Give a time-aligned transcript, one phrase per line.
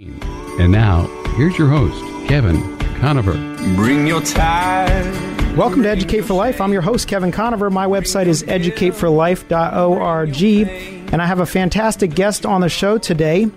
[0.00, 3.32] And now, here's your host, Kevin Conover.
[3.74, 5.56] Bring your tide.
[5.56, 6.60] Welcome to Educate for Life.
[6.60, 7.68] I'm your host, Kevin Conover.
[7.68, 11.12] My website is educateforlife.org.
[11.12, 13.48] And I have a fantastic guest on the show today.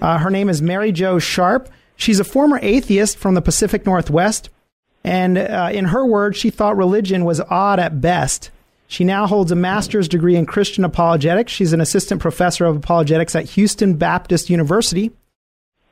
[0.00, 1.68] Uh, her name is Mary Jo Sharp.
[1.96, 4.48] She's a former atheist from the Pacific Northwest.
[5.04, 8.50] And uh, in her words, she thought religion was odd at best.
[8.86, 11.52] She now holds a master's degree in Christian apologetics.
[11.52, 15.12] She's an assistant professor of apologetics at Houston Baptist University.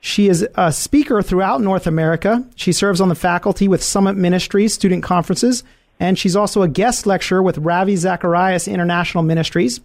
[0.00, 2.44] She is a speaker throughout North America.
[2.56, 5.62] She serves on the faculty with Summit Ministries student conferences,
[5.98, 9.80] and she's also a guest lecturer with Ravi Zacharias International Ministries.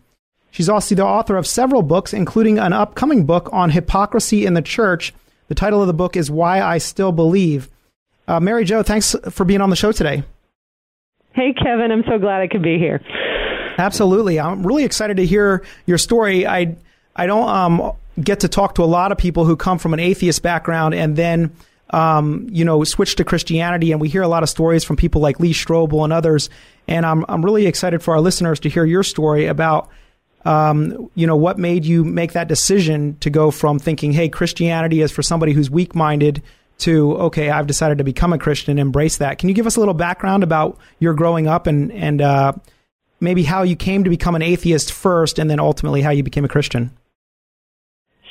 [0.52, 4.62] She's also the author of several books, including an upcoming book on hypocrisy in the
[4.62, 5.14] church.
[5.50, 7.70] The title of the book is Why I Still Believe.
[8.26, 10.23] Uh, Mary Jo, thanks for being on the show today.
[11.34, 13.02] Hey, Kevin, I'm so glad I could be here.
[13.78, 14.40] Absolutely.
[14.40, 16.48] I'm really excited to hear your story.
[16.48, 16.78] I
[17.18, 20.00] I don't um, get to talk to a lot of people who come from an
[20.00, 21.52] atheist background and then
[21.92, 25.22] um, you know switch to Christianity, and we hear a lot of stories from people
[25.22, 26.50] like Lee Strobel and others.
[26.88, 29.89] And I'm I'm really excited for our listeners to hear your story about.
[30.44, 35.02] Um, you know what made you make that decision to go from thinking, "Hey, Christianity
[35.02, 36.44] is for somebody who's weak-minded,"
[36.80, 39.76] to "Okay, I've decided to become a Christian and embrace that." Can you give us
[39.76, 42.54] a little background about your growing up and and uh,
[43.20, 46.45] maybe how you came to become an atheist first, and then ultimately how you became
[46.45, 46.92] a Christian?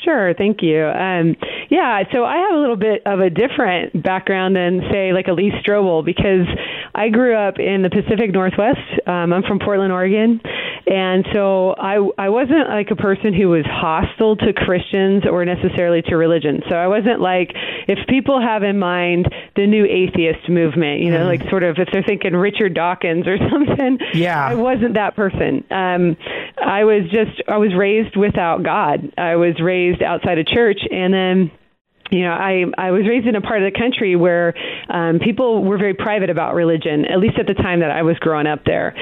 [0.05, 0.85] Sure, thank you.
[0.85, 1.35] Um,
[1.71, 5.55] yeah, so I have a little bit of a different background than, say, like Elise
[5.67, 6.47] Strobel because
[6.95, 8.79] I grew up in the Pacific Northwest.
[9.07, 10.41] Um, I'm from Portland, Oregon,
[10.87, 16.03] and so I I wasn't like a person who was hostile to Christians or necessarily
[16.03, 16.63] to religion.
[16.69, 17.53] So I wasn't like
[17.89, 21.27] if people have in mind the new atheist movement, you know, mm.
[21.27, 23.99] like sort of if they're thinking Richard Dawkins or something.
[24.13, 25.65] Yeah, I wasn't that person.
[25.71, 26.17] Um,
[26.63, 29.13] I was just I was raised without God.
[29.17, 31.51] I was raised outside of church, and then
[32.11, 34.55] you know, I I was raised in a part of the country where
[34.89, 38.19] um, people were very private about religion, at least at the time that I was
[38.19, 38.95] growing up there.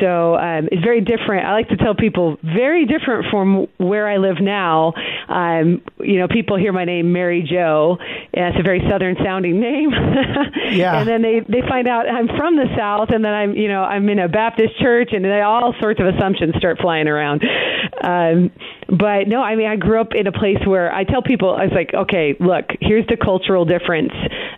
[0.00, 1.46] So um, it's very different.
[1.46, 4.92] I like to tell people very different from where I live now.
[5.28, 7.96] Um, you know, people hear my name Mary Jo,
[8.34, 9.90] and it's a very southern sounding name.
[10.72, 10.98] yeah.
[10.98, 13.82] And then they they find out I'm from the South, and then I'm you know
[13.82, 17.42] I'm in a Baptist church, and they, all sorts of assumptions start flying around.
[18.02, 18.50] Um,
[18.88, 21.64] but no, I mean, I grew up in a place where I tell people, I
[21.64, 24.12] was like, okay, look, here's the cultural difference.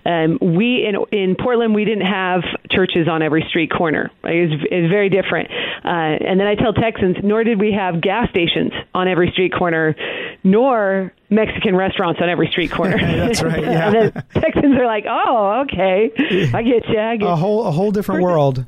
[0.07, 4.11] Um, we in in Portland, we didn't have churches on every street corner.
[4.23, 5.51] It was, it was very different.
[5.85, 5.89] Uh,
[6.25, 9.97] and then I tell Texans, nor did we have gas stations on every street corner,
[10.45, 12.99] nor Mexican restaurants on every street corner.
[13.01, 13.61] That's right.
[13.71, 14.11] Yeah.
[14.35, 16.11] Texans are like, oh, okay,
[16.55, 16.99] I get you.
[16.99, 18.65] I get a whole a whole different world.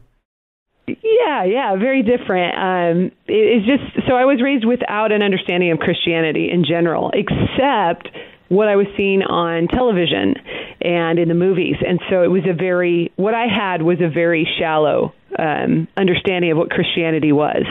[0.86, 2.56] Yeah, yeah, very different.
[2.56, 7.10] Um, it, it's just so I was raised without an understanding of Christianity in general,
[7.14, 8.08] except
[8.48, 10.34] what I was seeing on television
[10.80, 11.76] and in the movies.
[11.86, 16.50] And so it was a very what I had was a very shallow um, understanding
[16.50, 17.64] of what Christianity was.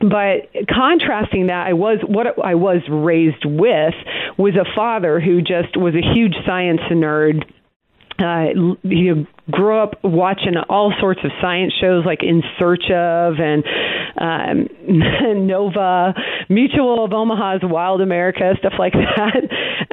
[0.00, 3.94] But contrasting that, I was what I was raised with
[4.38, 7.44] was a father who just was a huge science nerd
[8.18, 8.46] uh,
[8.82, 13.64] you grew up watching all sorts of science shows like In Search of and
[14.18, 14.68] um,
[15.46, 16.14] Nova,
[16.48, 19.42] Mutual of Omaha's Wild America, stuff like that.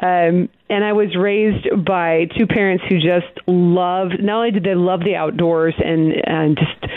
[0.01, 4.75] Um, and I was raised by two parents who just loved, not only did they
[4.75, 6.93] love the outdoors and, and just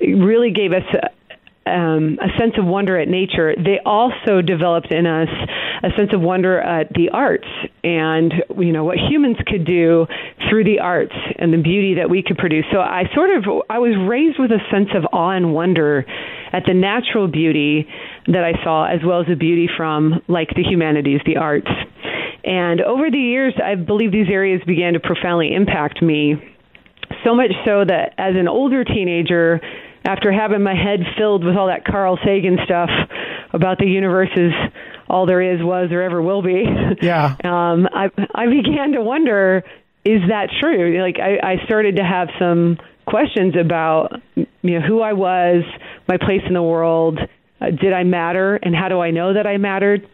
[0.00, 0.84] really gave us
[1.68, 5.28] um, a sense of wonder at nature, they also developed in us
[5.82, 7.46] a sense of wonder at the arts
[7.84, 10.06] and you know what humans could do
[10.48, 12.64] through the arts and the beauty that we could produce.
[12.72, 16.04] So I sort of I was raised with a sense of awe and wonder
[16.52, 17.86] at the natural beauty
[18.26, 21.70] that I saw, as well as the beauty from like the humanities, the arts.
[22.44, 26.36] And over the years, I believe these areas began to profoundly impact me.
[27.24, 29.60] So much so that as an older teenager,
[30.04, 32.90] after having my head filled with all that Carl Sagan stuff
[33.52, 34.52] about the universe is
[35.08, 36.64] all there is, was, or ever will be.
[37.02, 37.36] Yeah.
[37.44, 39.64] um, I I began to wonder,
[40.04, 41.00] is that true?
[41.02, 45.64] Like I, I started to have some questions about you know who I was,
[46.06, 47.18] my place in the world,
[47.60, 50.06] uh, did I matter, and how do I know that I mattered?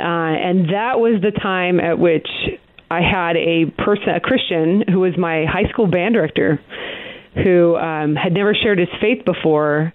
[0.00, 2.28] Uh, and that was the time at which
[2.90, 6.60] I had a person, a Christian, who was my high school band director,
[7.42, 9.92] who um, had never shared his faith before,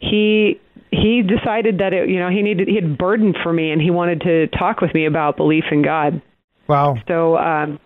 [0.00, 0.60] he
[0.90, 3.90] he decided that it you know he needed he had burden for me and he
[3.90, 6.22] wanted to talk with me about belief in God.
[6.68, 6.96] Wow.
[7.08, 7.80] So um,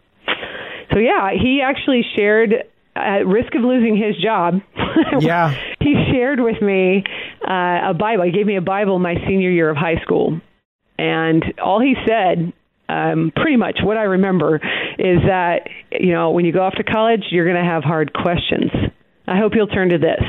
[0.92, 2.52] so yeah, he actually shared
[2.94, 4.54] at risk of losing his job.
[5.20, 5.54] yeah.
[5.80, 7.04] he shared with me
[7.46, 8.24] uh, a Bible.
[8.24, 10.40] He gave me a Bible my senior year of high school,
[10.98, 12.52] and all he said
[12.88, 14.56] um, pretty much what I remember
[14.98, 18.12] is that you know when you go off to college, you're going to have hard
[18.12, 18.70] questions.
[19.28, 20.22] I hope you'll turn to this.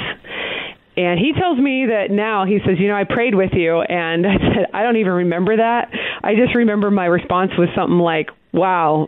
[0.97, 4.27] And he tells me that now he says, you know, I prayed with you, and
[4.27, 5.89] I said, I don't even remember that.
[6.21, 9.07] I just remember my response was something like, "Wow,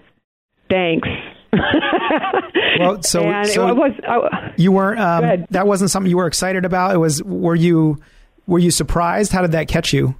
[0.69, 1.09] thanks."
[2.79, 5.01] well, so, and so it was, I, you weren't.
[5.01, 6.95] Um, that wasn't something you were excited about.
[6.95, 7.21] It was.
[7.23, 8.01] Were you?
[8.47, 9.33] Were you surprised?
[9.33, 10.15] How did that catch you?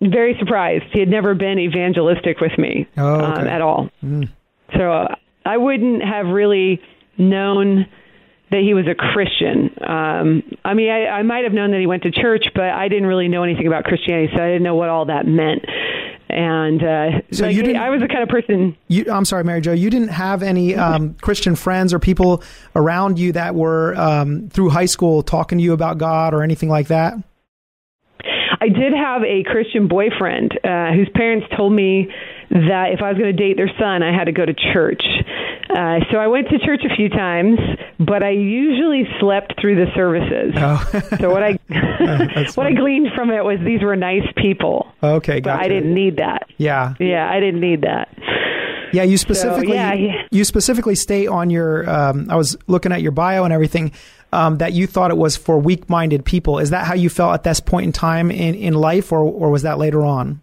[0.00, 0.84] Very surprised.
[0.92, 3.42] He had never been evangelistic with me oh, okay.
[3.42, 3.90] um, at all.
[4.02, 4.30] Mm.
[4.76, 5.14] So uh,
[5.44, 6.80] I wouldn't have really
[7.18, 7.86] known
[8.50, 9.70] that he was a Christian.
[9.86, 12.88] Um, I mean, I, I might have known that he went to church, but I
[12.88, 15.64] didn't really know anything about Christianity, so I didn't know what all that meant.
[16.30, 18.76] And uh, so like, you didn't, I was the kind of person.
[18.88, 19.72] You, I'm sorry, Mary Jo.
[19.72, 22.42] You didn't have any um, Christian friends or people
[22.76, 26.68] around you that were um, through high school talking to you about God or anything
[26.68, 27.14] like that.
[28.60, 32.08] I did have a Christian boyfriend uh, whose parents told me
[32.50, 35.02] that if I was going to date their son, I had to go to church.
[35.68, 37.58] Uh, so I went to church a few times,
[37.98, 40.54] but I usually slept through the services.
[40.56, 41.18] Oh.
[41.20, 41.58] so what I
[42.54, 44.90] what I gleaned from it was these were nice people.
[45.02, 45.58] Okay, gotcha.
[45.58, 46.48] But I didn't need that.
[46.56, 48.08] Yeah, yeah, I didn't need that.
[48.92, 51.88] Yeah, you specifically so, yeah, you specifically state on your.
[51.88, 53.92] Um, I was looking at your bio and everything.
[54.30, 56.58] Um, that you thought it was for weak-minded people.
[56.58, 59.50] Is that how you felt at this point in time in, in life, or or
[59.50, 60.42] was that later on?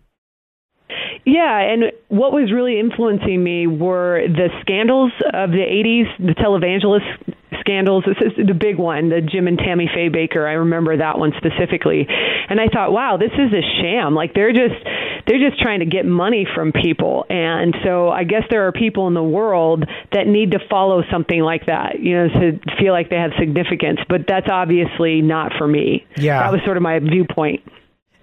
[1.25, 7.33] Yeah, and what was really influencing me were the scandals of the 80s, the televangelist
[7.59, 8.03] scandals.
[8.05, 10.47] This is the big one, the Jim and Tammy Faye Bakker.
[10.47, 12.07] I remember that one specifically.
[12.07, 14.13] And I thought, wow, this is a sham.
[14.13, 14.77] Like they're just
[15.25, 17.25] they're just trying to get money from people.
[17.29, 21.41] And so I guess there are people in the world that need to follow something
[21.41, 25.67] like that, you know, to feel like they have significance, but that's obviously not for
[25.67, 26.05] me.
[26.17, 26.43] Yeah.
[26.43, 27.63] That was sort of my viewpoint.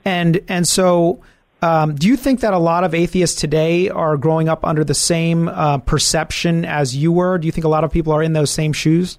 [0.04, 1.20] And and so
[1.62, 4.94] um, do you think that a lot of atheists today are growing up under the
[4.94, 7.38] same uh, perception as you were?
[7.38, 9.18] Do you think a lot of people are in those same shoes?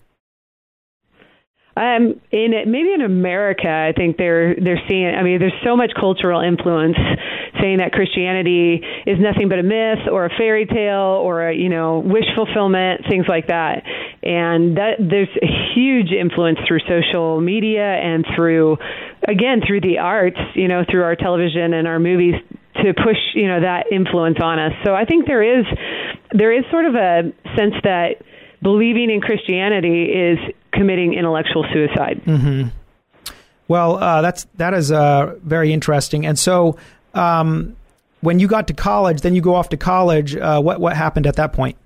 [1.76, 5.08] Um, in maybe in America, I think they're they're seeing.
[5.08, 6.98] I mean, there's so much cultural influence
[7.60, 11.70] saying that Christianity is nothing but a myth or a fairy tale or a, you
[11.70, 13.84] know wish fulfillment, things like that.
[14.22, 18.78] And that there's a huge influence through social media and through
[19.28, 22.36] again through the arts, you know, through our television and our movies
[22.76, 24.74] to push you know that influence on us.
[24.84, 25.66] So I think there is
[26.32, 28.22] there is sort of a sense that
[28.62, 30.40] believing in Christianity is
[30.72, 32.22] committing intellectual suicide.
[32.26, 32.70] Mm-hmm.
[33.68, 36.26] Well, uh, that's that is uh, very interesting.
[36.26, 36.78] And so,
[37.14, 37.76] um,
[38.22, 40.36] when you got to college, then you go off to college.
[40.36, 41.78] Uh, what what happened at that point?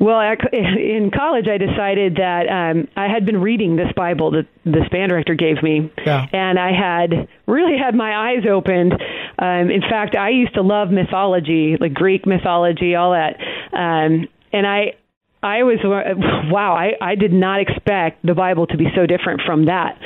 [0.00, 0.18] Well,
[0.52, 5.10] in college, I decided that um, I had been reading this Bible that this band
[5.10, 6.26] director gave me, yeah.
[6.32, 8.94] and I had really had my eyes opened.
[9.38, 13.36] Um, in fact, I used to love mythology, like Greek mythology, all that.
[13.76, 14.94] Um, and I
[15.42, 15.78] I was
[16.50, 19.98] wow, I I did not expect the Bible to be so different from that.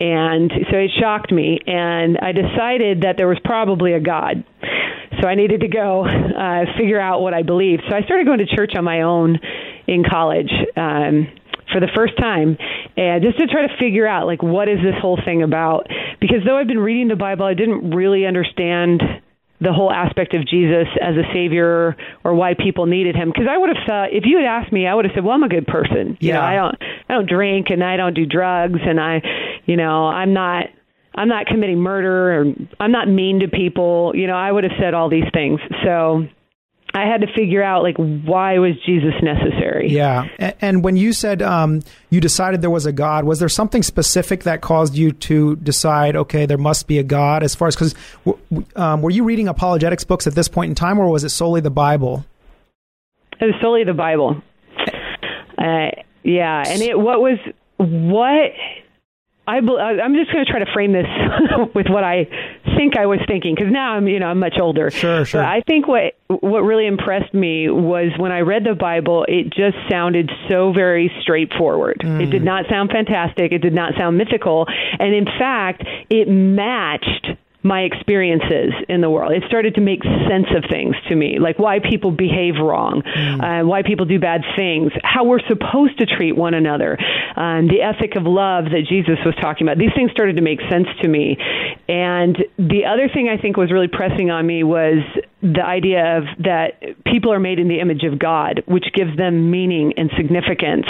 [0.00, 4.44] And so it shocked me and I decided that there was probably a God.
[5.20, 7.82] So I needed to go uh figure out what I believed.
[7.88, 9.38] So I started going to church on my own
[9.86, 10.52] in college.
[10.76, 11.28] Um
[11.72, 12.56] for the first time
[12.96, 15.86] and just to try to figure out like what is this whole thing about
[16.18, 19.02] because though I've been reading the Bible I didn't really understand
[19.60, 23.28] the whole aspect of Jesus as a savior or why people needed him.
[23.28, 25.34] Because I would have thought if you had asked me I would have said well
[25.34, 26.16] I'm a good person.
[26.20, 26.26] Yeah.
[26.26, 26.76] you know I don't
[27.08, 29.22] I don't drink and I don't do drugs and I
[29.66, 30.66] you know I'm not
[31.14, 34.12] I'm not committing murder or I'm not mean to people.
[34.14, 35.60] You know I would have said all these things.
[35.84, 36.26] So
[36.94, 39.90] I had to figure out like why was Jesus necessary?
[39.90, 40.28] Yeah,
[40.60, 44.44] and when you said um, you decided there was a God, was there something specific
[44.44, 47.42] that caused you to decide, okay, there must be a God?
[47.42, 47.94] As far as because
[48.74, 51.60] um, were you reading apologetics books at this point in time, or was it solely
[51.60, 52.24] the Bible?
[53.40, 54.42] It was solely the Bible.
[55.58, 55.90] Uh,
[56.22, 57.38] yeah, and it what was
[57.76, 58.52] what
[59.48, 61.06] I, I'm just going to try to frame this
[61.74, 62.26] with what I
[62.76, 64.90] think I was thinking because now I'm you know I'm much older.
[64.90, 65.40] Sure, sure.
[65.40, 69.44] But I think what what really impressed me was when I read the Bible, it
[69.44, 72.02] just sounded so very straightforward.
[72.04, 72.22] Mm.
[72.22, 73.52] It did not sound fantastic.
[73.52, 74.66] It did not sound mythical,
[74.98, 77.28] and in fact, it matched
[77.62, 79.32] my experiences in the world.
[79.32, 83.62] It started to make sense of things to me, like why people behave wrong, mm.
[83.62, 86.96] uh, why people do bad things, how we're supposed to treat one another,
[87.36, 89.76] um, the ethic of love that Jesus was talking about.
[89.76, 91.36] These things started to make sense to me.
[91.88, 95.02] And the other thing I think was really pressing on me was
[95.42, 99.50] the idea of that people are made in the image of God, which gives them
[99.50, 100.86] meaning and significance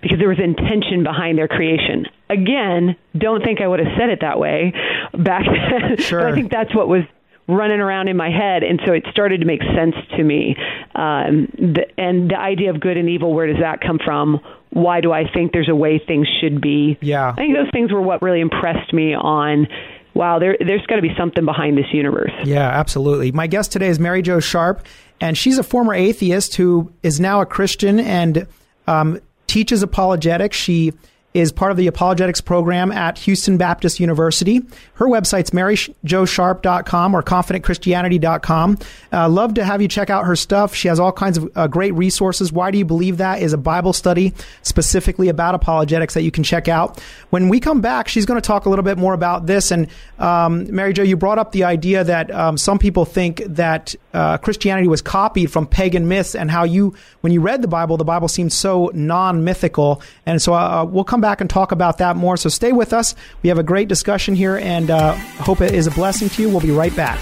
[0.00, 2.06] because there was intention behind their creation.
[2.30, 4.72] Again, don't think I would have said it that way
[5.12, 5.98] back then.
[5.98, 6.20] Sure.
[6.20, 7.02] but I think that's what was
[7.48, 10.56] running around in my head, and so it started to make sense to me.
[10.94, 14.40] Um, the, and the idea of good and evil, where does that come from?
[14.70, 16.98] Why do I think there's a way things should be?
[17.02, 17.30] Yeah.
[17.30, 19.66] I think those things were what really impressed me on
[20.14, 22.32] wow, there, there's got to be something behind this universe.
[22.44, 23.32] Yeah, absolutely.
[23.32, 24.86] My guest today is Mary Jo Sharp,
[25.20, 28.46] and she's a former atheist who is now a Christian and
[28.86, 30.56] um, teaches apologetics.
[30.56, 30.92] She
[31.34, 34.60] is part of the apologetics program at Houston Baptist University.
[34.94, 38.78] Her website's maryjosharp.com or confidentchristianity.com.
[39.12, 40.74] Uh, love to have you check out her stuff.
[40.74, 42.52] She has all kinds of uh, great resources.
[42.52, 46.44] Why Do You Believe That is a Bible study specifically about apologetics that you can
[46.44, 47.00] check out.
[47.30, 49.70] When we come back, she's going to talk a little bit more about this.
[49.70, 53.94] And um, Mary Jo, you brought up the idea that um, some people think that
[54.12, 57.96] uh, Christianity was copied from pagan myths and how you, when you read the Bible,
[57.96, 60.02] the Bible seemed so non-mythical.
[60.26, 62.36] And so uh, we'll come back and talk about that more.
[62.36, 63.14] So stay with us.
[63.42, 66.50] We have a great discussion here and uh, hope it is a blessing to you.
[66.50, 67.18] We'll be right back.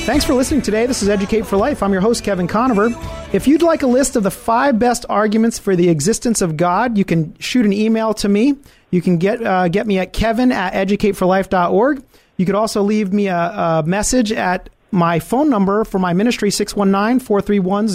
[0.10, 0.88] Thanks for listening today.
[0.88, 1.84] This is Educate for Life.
[1.84, 2.89] I'm your host, Kevin Conover.
[3.32, 6.98] If you'd like a list of the five best arguments for the existence of God,
[6.98, 8.56] you can shoot an email to me.
[8.89, 12.04] You can get, uh, get me at kevin at educateforlife.org.
[12.38, 16.50] You could also leave me a, a message at my phone number for my ministry,
[16.50, 17.89] 619 431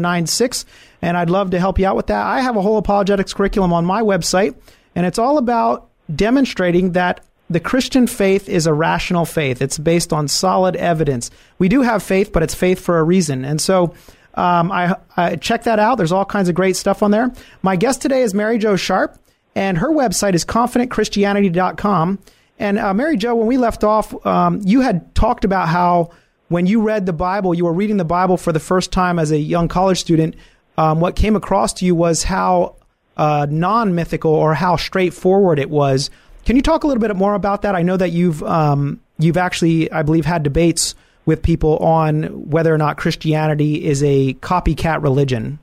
[0.00, 0.64] 0096.
[1.02, 2.24] And I'd love to help you out with that.
[2.24, 4.54] I have a whole apologetics curriculum on my website,
[4.94, 9.62] and it's all about demonstrating that the Christian faith is a rational faith.
[9.62, 11.30] It's based on solid evidence.
[11.58, 13.44] We do have faith, but it's faith for a reason.
[13.44, 13.94] And so
[14.34, 15.96] um, I, I check that out.
[15.96, 17.32] There's all kinds of great stuff on there.
[17.62, 19.18] My guest today is Mary Jo Sharp,
[19.54, 22.18] and her website is confidentchristianity.com.
[22.58, 26.10] And uh, Mary Jo, when we left off, um, you had talked about how
[26.48, 29.30] when you read the Bible, you were reading the Bible for the first time as
[29.30, 30.34] a young college student.
[30.76, 32.76] Um, what came across to you was how
[33.16, 36.10] uh, non mythical or how straightforward it was.
[36.48, 37.74] Can you talk a little bit more about that?
[37.74, 40.94] I know that you've um, you've actually, I believe, had debates
[41.26, 45.58] with people on whether or not Christianity is a copycat religion.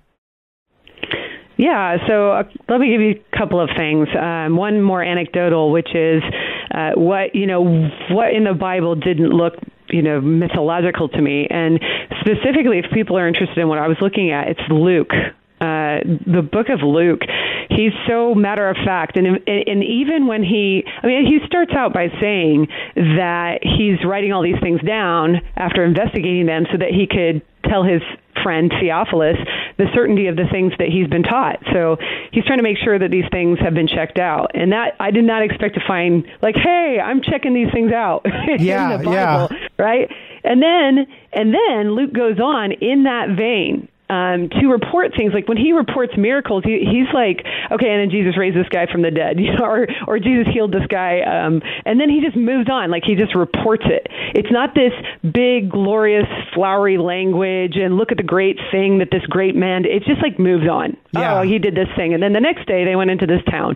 [1.58, 4.10] Yeah, so uh, let me give you a couple of things.
[4.16, 6.22] Um, one more anecdotal, which is
[6.70, 9.56] uh, what you know, what in the Bible didn't look
[9.90, 11.80] you know mythological to me, and
[12.20, 15.14] specifically, if people are interested in what I was looking at, it's Luke.
[15.62, 17.22] Uh, the book of Luke,
[17.70, 21.94] he's so matter of fact, and and even when he, I mean, he starts out
[21.94, 27.08] by saying that he's writing all these things down after investigating them so that he
[27.08, 28.02] could tell his
[28.44, 29.38] friend Theophilus
[29.78, 31.64] the certainty of the things that he's been taught.
[31.74, 31.98] So
[32.32, 34.52] he's trying to make sure that these things have been checked out.
[34.54, 38.26] And that I did not expect to find like, hey, I'm checking these things out
[38.60, 39.48] Yeah, in the Bible, yeah.
[39.80, 40.12] right?
[40.44, 45.48] And then and then Luke goes on in that vein um, to report things like
[45.48, 49.02] when he reports miracles, he, he's like, okay, and then Jesus raised this guy from
[49.02, 52.38] the dead, you know, or or Jesus healed this guy, um, and then he just
[52.38, 54.08] moves on, like he just reports it.
[54.36, 54.94] It's not this
[55.24, 59.84] big, glorious, flowery language, and look at the great thing that this great man.
[59.84, 59.96] Did.
[59.96, 60.98] It's just like moves on.
[61.14, 61.40] Yeah.
[61.40, 63.76] Oh, he did this thing, and then the next day they went into this town.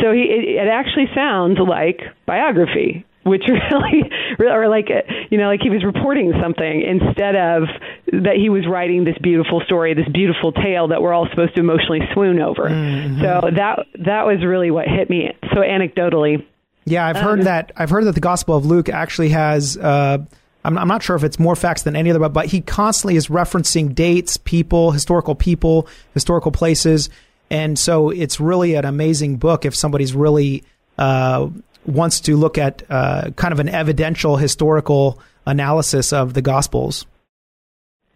[0.00, 4.10] So he, it, it actually sounds like biography which really,
[4.40, 4.88] or like
[5.30, 7.64] you know, like he was reporting something instead of
[8.12, 11.60] that he was writing this beautiful story, this beautiful tale that we're all supposed to
[11.60, 12.68] emotionally swoon over.
[13.20, 15.30] So that that was really what hit me.
[15.52, 16.44] So anecdotally,
[16.84, 17.72] Yeah, I've heard that.
[17.76, 19.76] I've heard that the Gospel of Luke actually has.
[19.76, 20.18] Uh,
[20.64, 23.16] I'm, I'm not sure if it's more facts than any other, but, but he constantly
[23.16, 27.10] is referencing dates, people, historical people, historical places,
[27.50, 30.62] and so it's really an amazing book if somebody's really
[30.98, 31.48] uh,
[31.86, 37.06] wants to look at uh, kind of an evidential historical analysis of the Gospels.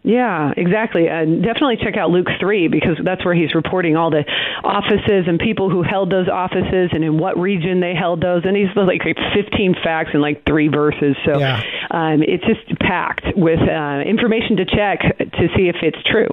[0.03, 1.09] Yeah, exactly.
[1.09, 4.23] And definitely check out Luke 3 because that's where he's reporting all the
[4.63, 8.43] offices and people who held those offices and in what region they held those.
[8.45, 11.17] And he's like 15 facts in like three verses.
[11.25, 11.61] So Yeah.
[11.91, 16.29] um, it's just packed with uh, information to check to see if it's true.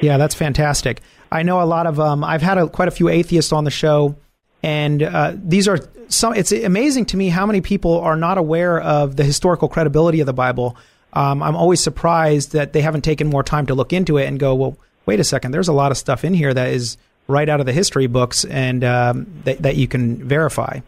[0.00, 1.02] Yeah, that's fantastic.
[1.30, 2.00] I know a lot of.
[2.00, 4.16] Um, I've had a, quite a few atheists on the show,
[4.62, 6.34] and uh, these are some.
[6.34, 10.26] It's amazing to me how many people are not aware of the historical credibility of
[10.26, 10.76] the Bible.
[11.12, 14.38] Um, I'm always surprised that they haven't taken more time to look into it and
[14.38, 15.52] go, well, wait a second.
[15.52, 16.96] There's a lot of stuff in here that is
[17.28, 20.80] right out of the history books and um, that, that you can verify.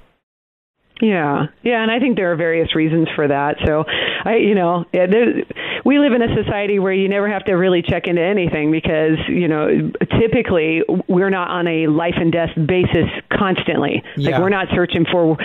[1.00, 3.57] Yeah, yeah, and I think there are various reasons for that.
[3.64, 3.85] So,
[4.25, 5.45] I, you know, yeah, there,
[5.85, 9.16] we live in a society where you never have to really check into anything because,
[9.28, 9.90] you know,
[10.21, 14.02] typically we're not on a life and death basis constantly.
[14.16, 14.30] Yeah.
[14.30, 15.38] Like we're not searching for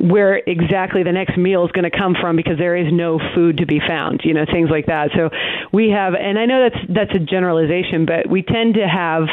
[0.00, 3.58] where exactly the next meal is going to come from because there is no food
[3.58, 4.22] to be found.
[4.24, 5.10] You know, things like that.
[5.14, 5.28] So
[5.72, 9.28] we have, and I know that's that's a generalization, but we tend to have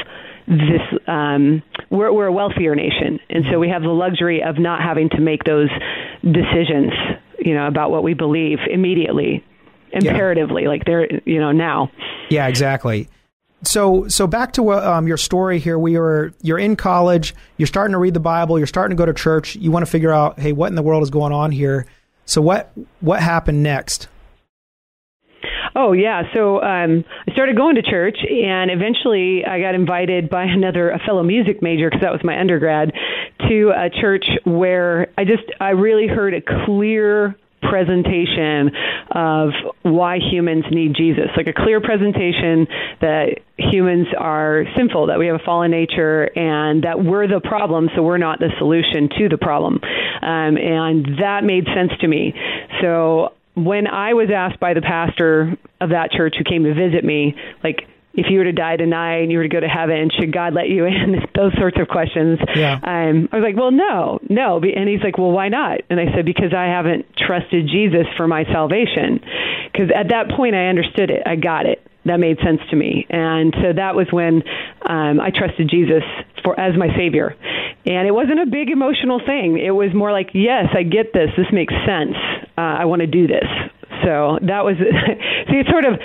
[0.49, 4.81] this um, we're, we're a wealthier nation, and so we have the luxury of not
[4.81, 5.69] having to make those
[6.23, 6.91] decisions,
[7.37, 9.45] you know, about what we believe immediately,
[9.91, 11.91] imperatively, like they're you know now.
[12.29, 13.07] Yeah, exactly.
[13.63, 15.77] So, so back to um, your story here.
[15.77, 17.35] We were you're in college.
[17.57, 18.57] You're starting to read the Bible.
[18.57, 19.55] You're starting to go to church.
[19.55, 21.85] You want to figure out, hey, what in the world is going on here?
[22.25, 24.07] So, what what happened next?
[25.75, 30.43] Oh yeah, so um, I started going to church, and eventually I got invited by
[30.47, 32.91] another a fellow music major because that was my undergrad
[33.47, 38.71] to a church where I just I really heard a clear presentation
[39.11, 39.49] of
[39.81, 42.67] why humans need Jesus, like a clear presentation
[43.01, 47.89] that humans are sinful, that we have a fallen nature, and that we're the problem,
[47.95, 49.79] so we're not the solution to the problem.
[49.83, 52.33] Um, and that made sense to me.
[52.81, 53.33] So
[53.65, 57.35] when I was asked by the pastor of that church who came to visit me,
[57.63, 60.33] like, if you were to die tonight and you were to go to heaven, should
[60.33, 61.21] God let you in?
[61.35, 62.39] Those sorts of questions.
[62.55, 62.73] Yeah.
[62.73, 64.57] Um, I was like, well, no, no.
[64.57, 65.81] And he's like, well, why not?
[65.89, 69.21] And I said, because I haven't trusted Jesus for my salvation.
[69.71, 71.23] Because at that point, I understood it.
[71.25, 71.85] I got it.
[72.09, 73.05] That made sense to me.
[73.09, 74.41] And so that was when
[74.81, 76.01] um, I trusted Jesus
[76.43, 77.35] for as my savior.
[77.85, 79.61] And it wasn't a big emotional thing.
[79.61, 81.29] It was more like, yes, I get this.
[81.37, 82.17] This makes sense.
[82.57, 83.45] Uh, I want to do this.
[84.03, 84.75] So that was,
[85.49, 85.99] see, it's sort of,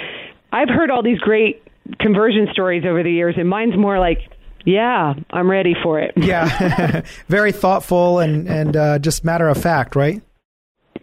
[0.52, 1.62] I've heard all these great
[1.98, 4.18] conversion stories over the years, and mine's more like,
[4.64, 6.12] yeah, I'm ready for it.
[6.16, 10.22] Yeah, very thoughtful and and uh, just matter of fact, right?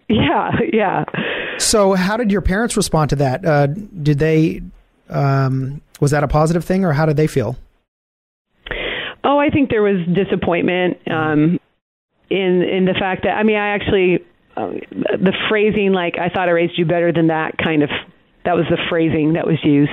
[0.10, 1.06] Yeah, yeah.
[1.60, 3.46] So, how did your parents respond to that?
[3.46, 4.62] Uh, did they?
[5.12, 7.58] Um, was that a positive thing, or how did they feel?
[9.24, 11.60] Oh, I think there was disappointment um,
[12.30, 14.20] in in the fact that I mean, I actually
[14.58, 17.90] uh, the phrasing like I thought I raised you better than that kind of
[18.46, 19.92] that was the phrasing that was used.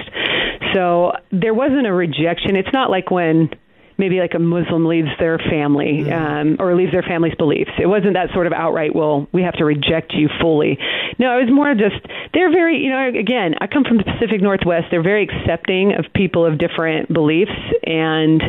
[0.75, 2.57] So there wasn't a rejection.
[2.57, 3.51] It's not like when
[3.99, 7.73] maybe like a Muslim leaves their family um, or leaves their family's beliefs.
[7.79, 10.79] It wasn't that sort of outright, well, we have to reject you fully.
[11.19, 14.41] No, it was more just, they're very, you know, again, I come from the Pacific
[14.41, 14.87] Northwest.
[14.91, 17.59] They're very accepting of people of different beliefs.
[17.85, 18.41] And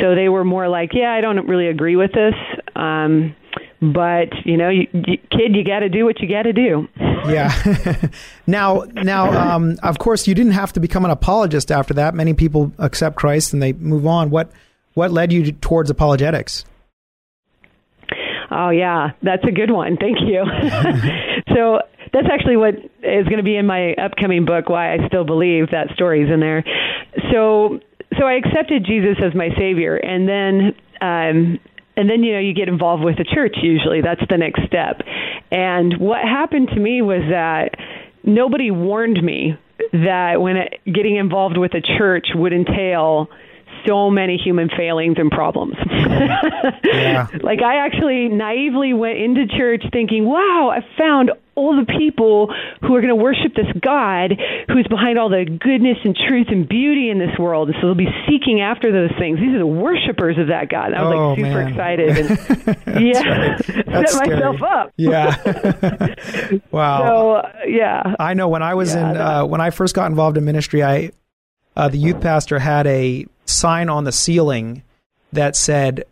[0.00, 2.34] so they were more like, yeah, I don't really agree with this.
[2.74, 3.36] Um,
[3.80, 6.88] but you know, you, you, kid, you got to do what you got to do.
[7.26, 7.52] Yeah.
[8.46, 12.14] now, now, um, of course, you didn't have to become an apologist after that.
[12.14, 14.30] Many people accept Christ and they move on.
[14.30, 14.52] What
[14.96, 16.64] what led you towards apologetics?
[18.50, 19.98] Oh yeah, that's a good one.
[19.98, 20.42] Thank you.
[21.54, 21.80] so
[22.14, 24.70] that's actually what is going to be in my upcoming book.
[24.70, 26.64] Why I still believe that story's in there.
[27.30, 27.80] So
[28.18, 30.74] so I accepted Jesus as my savior, and then.
[31.00, 31.60] Um,
[31.98, 35.00] and then you know you get involved with the church usually that's the next step
[35.50, 37.74] and what happened to me was that
[38.22, 39.58] nobody warned me
[39.92, 43.28] that when it, getting involved with a church would entail
[43.86, 45.74] so many human failings and problems.
[46.84, 47.26] Yeah.
[47.42, 52.94] Like I actually naively went into church thinking, "Wow, I found all the people who
[52.94, 54.32] are going to worship this God
[54.68, 57.68] who's behind all the goodness and truth and beauty in this world.
[57.68, 59.38] And so they'll be seeking after those things.
[59.38, 60.92] These are the worshipers of that God.
[60.92, 61.68] I was Oh, like super man.
[61.68, 64.92] excited and yeah, That's set myself up.
[64.96, 66.14] Yeah.
[66.70, 66.98] wow.
[67.06, 70.06] So uh, yeah, I know when I was Yeah, in uh, when I first got
[70.10, 71.10] involved in ministry, I
[71.76, 74.82] uh, the youth pastor had a sign on the ceiling
[75.32, 76.04] that said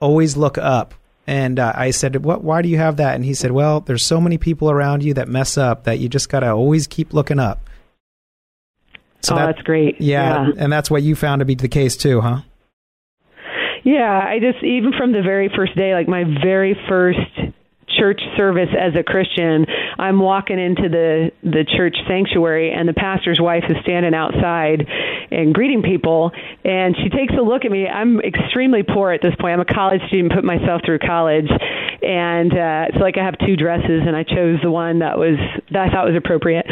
[0.00, 0.94] "Always look up."
[1.26, 2.42] And uh, I said, "What?
[2.42, 5.14] Why do you have that?" And he said, "Well, there's so many people around you
[5.14, 7.60] that mess up that you just gotta always keep looking up."
[9.22, 10.00] So oh, that- that's great.
[10.00, 12.40] yeah, and that's what you found to be the case too, huh?
[13.84, 17.18] Yeah, I just even from the very first day, like my very first
[17.98, 19.66] church service as a Christian,
[19.98, 24.86] I'm walking into the the church sanctuary and the pastor's wife is standing outside
[25.30, 26.32] and greeting people
[26.64, 27.86] and she takes a look at me.
[27.86, 29.54] I'm extremely poor at this point.
[29.54, 31.48] I'm a college student, put myself through college
[32.02, 35.36] and uh it's like I have two dresses and I chose the one that was
[35.70, 36.66] that I thought was appropriate.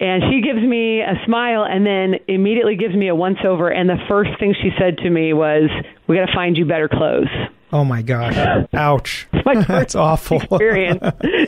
[0.00, 3.88] And she gives me a smile and then immediately gives me a once over and
[3.88, 5.70] the first thing she said to me was,
[6.06, 7.28] "We got to find you better clothes."
[7.72, 8.36] Oh my gosh!
[8.74, 9.26] Ouch!
[9.44, 10.40] my That's awful.
[10.42, 11.00] experience.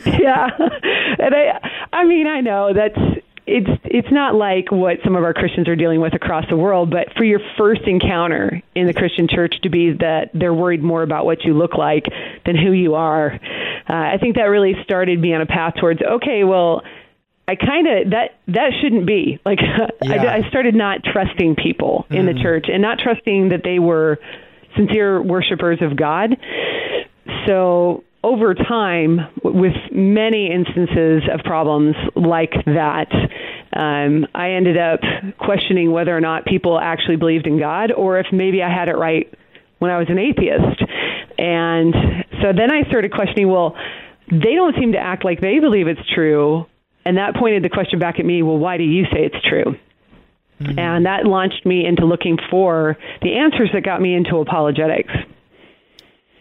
[0.05, 0.49] yeah,
[1.19, 2.97] and I, I mean, I know that's
[3.47, 6.89] it's it's not like what some of our Christians are dealing with across the world,
[6.89, 11.03] but for your first encounter in the Christian church to be that they're worried more
[11.03, 12.05] about what you look like
[12.45, 13.33] than who you are,
[13.87, 16.81] uh, I think that really started me on a path towards okay, well,
[17.47, 19.59] I kind of that that shouldn't be like
[20.01, 20.23] Yeah.
[20.23, 24.17] I, I started not trusting people in the church and not trusting that they were
[24.75, 26.37] sincere worshipers of God.
[27.47, 33.11] So over time, with many instances of problems like that,
[33.73, 35.01] um, I ended up
[35.37, 38.97] questioning whether or not people actually believed in God, or if maybe I had it
[38.97, 39.31] right
[39.79, 40.81] when I was an atheist.
[41.37, 41.93] And
[42.41, 43.75] so then I started questioning, well,
[44.31, 46.65] they don't seem to act like they believe it's true.
[47.05, 49.75] And that pointed the question back at me, well, why do you say it's true?
[50.59, 55.13] And that launched me into looking for the answers that got me into apologetics.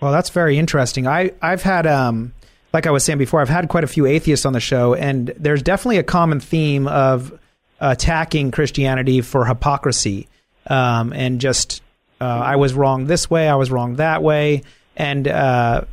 [0.00, 1.06] Well, that's very interesting.
[1.06, 2.32] I I've had um
[2.74, 5.32] like I was saying before, I've had quite a few atheists on the show, and
[5.38, 7.38] there's definitely a common theme of
[7.80, 10.28] attacking Christianity for hypocrisy,
[10.66, 11.82] um, and just
[12.20, 14.62] uh, I was wrong this way, I was wrong that way,
[14.96, 15.84] and uh,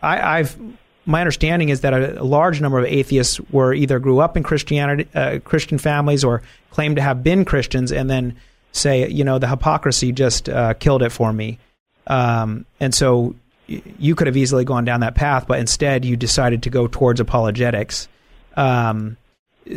[0.00, 0.56] I, I've
[1.04, 4.42] my understanding is that a, a large number of atheists were either grew up in
[4.42, 8.36] Christianity, uh, Christian families, or claimed to have been Christians, and then
[8.72, 11.58] say, you know, the hypocrisy just uh, killed it for me.
[12.06, 13.34] Um, and so
[13.68, 16.86] y- you could have easily gone down that path, but instead you decided to go
[16.86, 18.08] towards apologetics.
[18.56, 19.16] Um,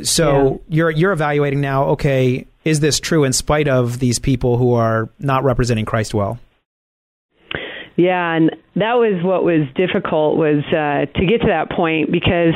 [0.04, 1.86] so you're you're evaluating now.
[1.90, 6.40] Okay, is this true in spite of these people who are not representing Christ well?
[7.96, 12.54] Yeah, and that was what was difficult was uh, to get to that point because,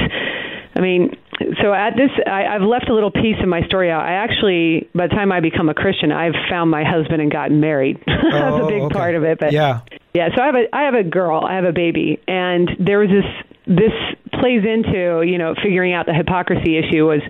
[0.75, 1.15] I mean,
[1.62, 4.02] so at this, I, I've left a little piece of my story out.
[4.06, 7.62] I actually, by the time I become a Christian, I've found my husband and gotten
[7.62, 7.97] married.
[8.06, 8.93] That's Oh, a big okay.
[8.93, 9.39] part of it.
[9.39, 9.80] But Yeah.
[10.13, 12.99] yeah, so I have a I have a girl, I have a baby, and there
[12.99, 13.25] was this
[13.69, 13.93] this
[14.34, 17.21] plays into you know figuring out the hypocrisy issue was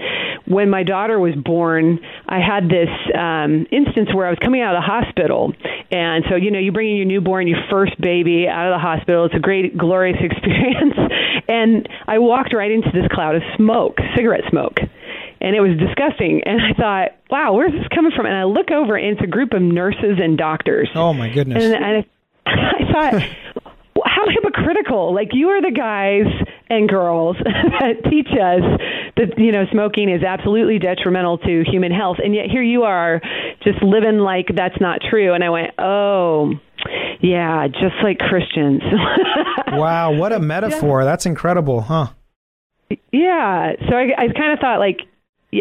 [0.45, 1.99] when my daughter was born.
[2.27, 5.53] I had this um, instance where I was coming out of the hospital,
[5.91, 8.79] and so you know you bring in your newborn, your first baby out of the
[8.79, 9.25] hospital.
[9.25, 10.95] It's a great glorious experience,
[11.47, 14.79] and I walked right into this cloud of smoke, cigarette smoke
[15.41, 16.41] and it was disgusting.
[16.45, 18.25] And I thought, wow, where's this coming from?
[18.25, 20.89] And I look over, and it's a group of nurses and doctors.
[20.95, 21.63] Oh my goodness.
[21.63, 22.05] And, and I,
[22.45, 23.23] I thought,
[24.05, 25.13] how hypocritical!
[25.13, 26.27] Like you are the guys
[26.69, 28.63] and girls that teach us
[29.17, 33.21] that you know smoking is absolutely detrimental to human health, and yet here you are
[33.63, 35.33] just living like that's not true.
[35.33, 36.53] And I went, oh.
[37.21, 38.81] Yeah, just like Christians.
[39.73, 41.03] wow, what a metaphor!
[41.03, 42.07] That's incredible, huh?
[43.11, 43.73] Yeah.
[43.89, 44.99] So I, I kind of thought like,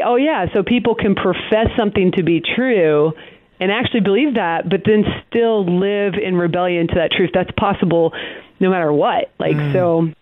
[0.04, 3.12] oh yeah, so people can profess something to be true
[3.60, 7.30] and actually believe that, but then still live in rebellion to that truth.
[7.34, 8.12] That's possible
[8.60, 9.30] no matter what.
[9.38, 10.12] Like so,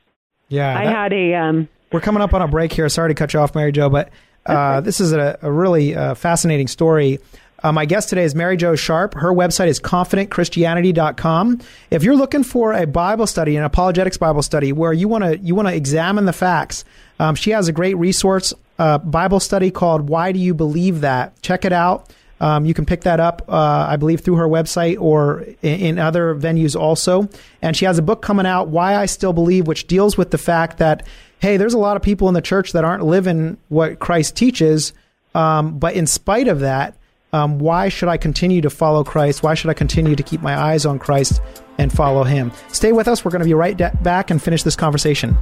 [0.48, 2.88] Yeah, I that- had a um, We're coming up on a break here.
[2.88, 4.10] Sorry to cut you off, Mary Jo, but
[4.46, 7.18] uh, this is a, a really uh, fascinating story.
[7.64, 9.14] Uh, my guest today is Mary Jo Sharp.
[9.14, 11.60] Her website is confidentchristianity.com.
[11.90, 15.38] If you're looking for a Bible study, an apologetics Bible study, where you want to
[15.38, 16.84] you want to examine the facts,
[17.18, 21.40] um, she has a great resource uh, Bible study called "Why Do You Believe That?"
[21.42, 22.12] Check it out.
[22.40, 25.98] Um, you can pick that up, uh, I believe, through her website or in, in
[25.98, 27.28] other venues also.
[27.62, 30.38] And she has a book coming out, Why I Still Believe, which deals with the
[30.38, 31.06] fact that,
[31.38, 34.92] hey, there's a lot of people in the church that aren't living what Christ teaches.
[35.34, 36.96] Um, but in spite of that,
[37.32, 39.42] um, why should I continue to follow Christ?
[39.42, 41.40] Why should I continue to keep my eyes on Christ
[41.78, 42.52] and follow Him?
[42.68, 43.24] Stay with us.
[43.24, 45.36] We're going to be right back and finish this conversation.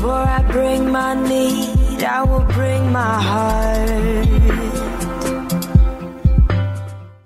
[0.00, 4.69] Before I bring my need, I will bring my heart.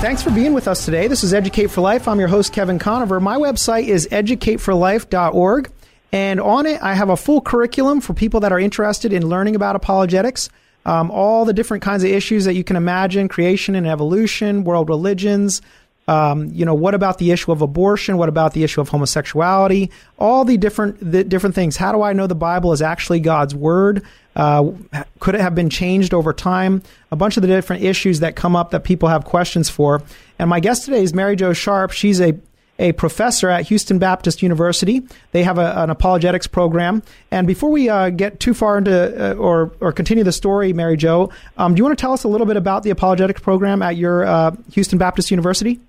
[0.00, 1.08] Thanks for being with us today.
[1.08, 2.06] This is Educate for Life.
[2.06, 3.18] I'm your host, Kevin Conover.
[3.18, 5.70] My website is educateforlife.org.
[6.12, 9.56] And on it, I have a full curriculum for people that are interested in learning
[9.56, 10.50] about apologetics.
[10.84, 14.90] Um, all the different kinds of issues that you can imagine creation and evolution, world
[14.90, 15.62] religions.
[16.08, 18.18] Um, you know, what about the issue of abortion?
[18.18, 19.90] What about the issue of homosexuality?
[20.18, 21.76] All the different the different things.
[21.76, 24.04] How do I know the Bible is actually God's word?
[24.36, 24.72] Uh,
[25.18, 26.82] could it have been changed over time?
[27.10, 30.02] A bunch of the different issues that come up that people have questions for.
[30.38, 31.90] And my guest today is Mary Jo Sharp.
[31.90, 32.38] She's a
[32.78, 35.02] a professor at Houston Baptist University.
[35.32, 37.02] They have a, an apologetics program.
[37.30, 40.98] And before we uh, get too far into uh, or or continue the story, Mary
[40.98, 43.80] Jo, um, do you want to tell us a little bit about the apologetics program
[43.80, 45.80] at your uh, Houston Baptist University?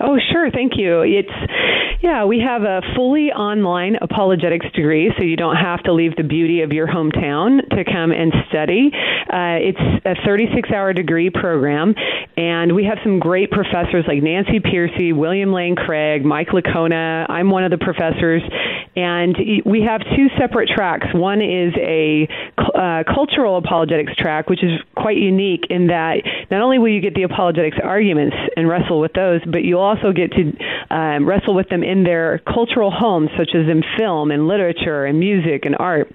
[0.00, 0.50] Oh, sure.
[0.50, 1.02] Thank you.
[1.02, 1.28] It's
[2.02, 6.22] yeah, we have a fully online apologetics degree, so you don't have to leave the
[6.22, 8.90] beauty of your hometown to come and study.
[8.92, 11.94] Uh, it's a 36 hour degree program,
[12.38, 17.28] and we have some great professors like Nancy Pearcey, William Lane Craig, Mike Licona.
[17.28, 18.42] I'm one of the professors,
[18.96, 19.36] and
[19.66, 21.06] we have two separate tracks.
[21.12, 26.78] One is a uh, cultural apologetics track, which is quite unique in that not only
[26.78, 30.52] will you get the apologetics arguments and wrestle with those, but you'll also get to
[30.90, 35.18] um, wrestle with them in their cultural homes, such as in film and literature and
[35.18, 36.12] music and art.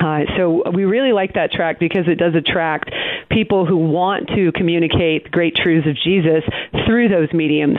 [0.00, 2.90] Uh, so we really like that track because it does attract
[3.30, 6.42] people who want to communicate the great truths of Jesus
[6.86, 7.76] through those mediums.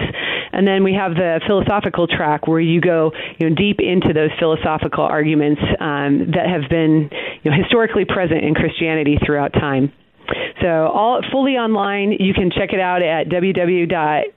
[0.53, 4.29] And then we have the philosophical track where you go you know, deep into those
[4.37, 7.09] philosophical arguments um, that have been
[7.41, 9.91] you know, historically present in Christianity throughout time.
[10.61, 12.11] So all fully online.
[12.19, 14.29] You can check it out at www.hbu.edu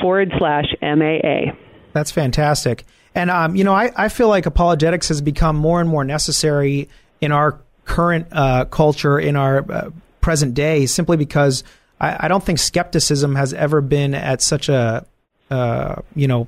[0.00, 1.52] forward slash MAA.
[1.92, 2.84] That's fantastic.
[3.14, 6.88] And um, you know, I, I feel like apologetics has become more and more necessary
[7.20, 11.64] in our current uh, culture, in our uh, present day, simply because
[12.00, 15.04] I, I, don't think skepticism has ever been at such a
[15.50, 16.46] uh, you know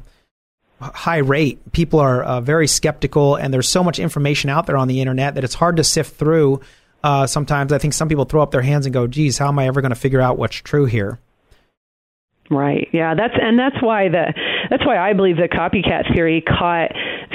[0.80, 1.72] high rate.
[1.72, 5.34] People are uh, very skeptical, and there's so much information out there on the internet
[5.34, 6.60] that it's hard to sift through
[7.04, 9.58] uh, sometimes I think some people throw up their hands and go, "Geez, how am
[9.58, 11.20] I ever going to figure out what's true here?"
[12.50, 12.88] Right.
[12.92, 13.14] Yeah.
[13.14, 14.32] That's and that's why the
[14.70, 16.92] that's why I believe the copycat theory caught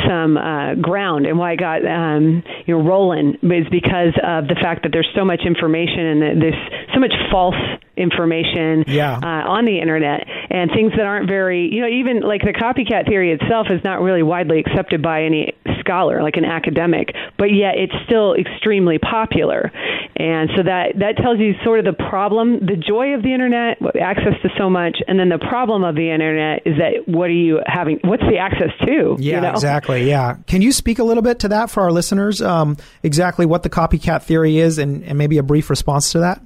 [0.08, 4.56] some uh, ground and why it got um, you know rolling is because of the
[4.62, 6.62] fact that there's so much information and there's
[6.94, 7.56] so much false
[7.98, 9.18] information yeah.
[9.18, 13.08] uh, on the internet and things that aren't very you know even like the copycat
[13.08, 15.54] theory itself is not really widely accepted by any
[15.89, 19.71] scholar like an academic but yet it's still extremely popular.
[20.15, 23.78] And so that that tells you sort of the problem the joy of the internet
[23.99, 27.39] access to so much and then the problem of the internet is that what are
[27.39, 29.52] you having what's the access to yeah you know?
[29.52, 30.36] exactly yeah.
[30.45, 33.69] Can you speak a little bit to that for our listeners um, exactly what the
[33.69, 36.41] copycat theory is and, and maybe a brief response to that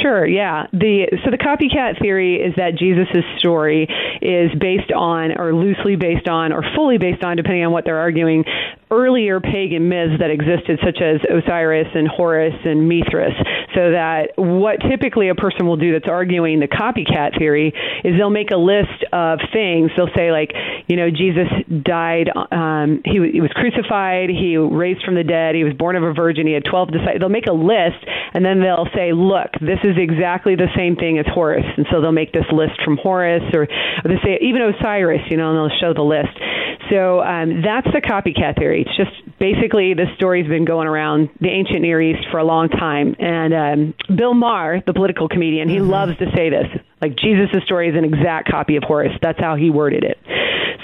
[0.00, 0.66] Sure, yeah.
[0.72, 3.88] The so the copycat theory is that Jesus' story
[4.20, 7.98] is based on or loosely based on or fully based on depending on what they're
[7.98, 8.44] arguing
[8.92, 13.32] earlier pagan myths that existed such as Osiris and Horus and Mithras.
[13.74, 17.72] So that what typically a person will do that's arguing the copycat theory
[18.04, 19.90] is they'll make a list of things.
[19.96, 20.52] They'll say like,
[20.86, 21.48] you know, Jesus
[21.82, 26.02] died um he, he was crucified, he raised from the dead, he was born of
[26.02, 27.16] a virgin, he had 12 disciples.
[27.18, 31.18] They'll make a list and then they'll say, look, this is exactly the same thing
[31.18, 31.64] as Horus.
[31.76, 35.36] And so they'll make this list from Horus, or, or they say even Osiris, you
[35.36, 36.32] know, and they'll show the list.
[36.90, 38.81] So um, that's the copycat theory.
[38.86, 42.68] It's just basically this story's been going around the ancient Near East for a long
[42.68, 43.16] time.
[43.18, 45.90] And um, Bill Maher, the political comedian, he mm-hmm.
[45.90, 46.66] loves to say this.
[47.00, 49.12] Like Jesus' story is an exact copy of Horus.
[49.22, 50.18] That's how he worded it.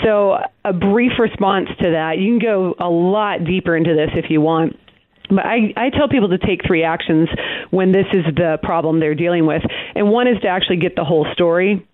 [0.04, 2.18] So, a brief response to that.
[2.18, 4.78] You can go a lot deeper into this if you want.
[5.28, 7.28] But I, I tell people to take three actions
[7.70, 9.62] when this is the problem they're dealing with.
[9.94, 11.86] And one is to actually get the whole story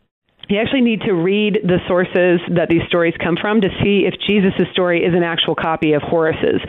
[0.48, 4.14] you actually need to read the sources that these stories come from to see if
[4.26, 6.60] Jesus' story is an actual copy of Horus's,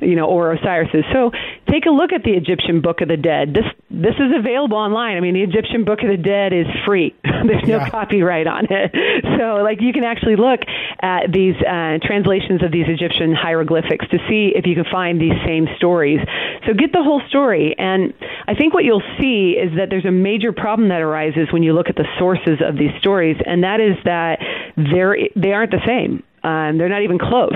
[0.00, 1.04] you know, or Osiris's.
[1.12, 1.30] So
[1.72, 3.54] take a look at the Egyptian Book of the Dead.
[3.54, 5.16] This this is available online.
[5.16, 7.14] I mean, the Egyptian Book of the Dead is free.
[7.24, 7.90] There's no yeah.
[7.90, 8.92] copyright on it.
[9.38, 10.60] So like you can actually look
[11.00, 15.34] at these uh, translations of these Egyptian hieroglyphics to see if you can find these
[15.46, 16.20] same stories.
[16.66, 17.74] So get the whole story.
[17.78, 18.12] And
[18.46, 21.72] I think what you'll see is that there's a major problem that arises when you
[21.72, 24.38] look at the sources of these stories and that is that
[24.76, 26.22] they're they aren't the same.
[26.44, 27.54] Um, they're not even close.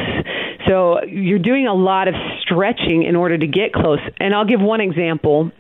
[0.69, 4.01] So you're doing a lot of stretching in order to get close.
[4.19, 5.51] And I'll give one example,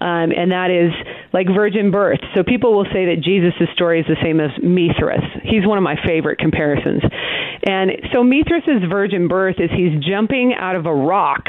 [0.00, 0.92] um, and that is
[1.32, 2.20] like virgin birth.
[2.34, 5.24] So people will say that Jesus' story is the same as Mithras.
[5.42, 7.02] He's one of my favorite comparisons.
[7.64, 11.46] And so Mithras' virgin birth is he's jumping out of a rock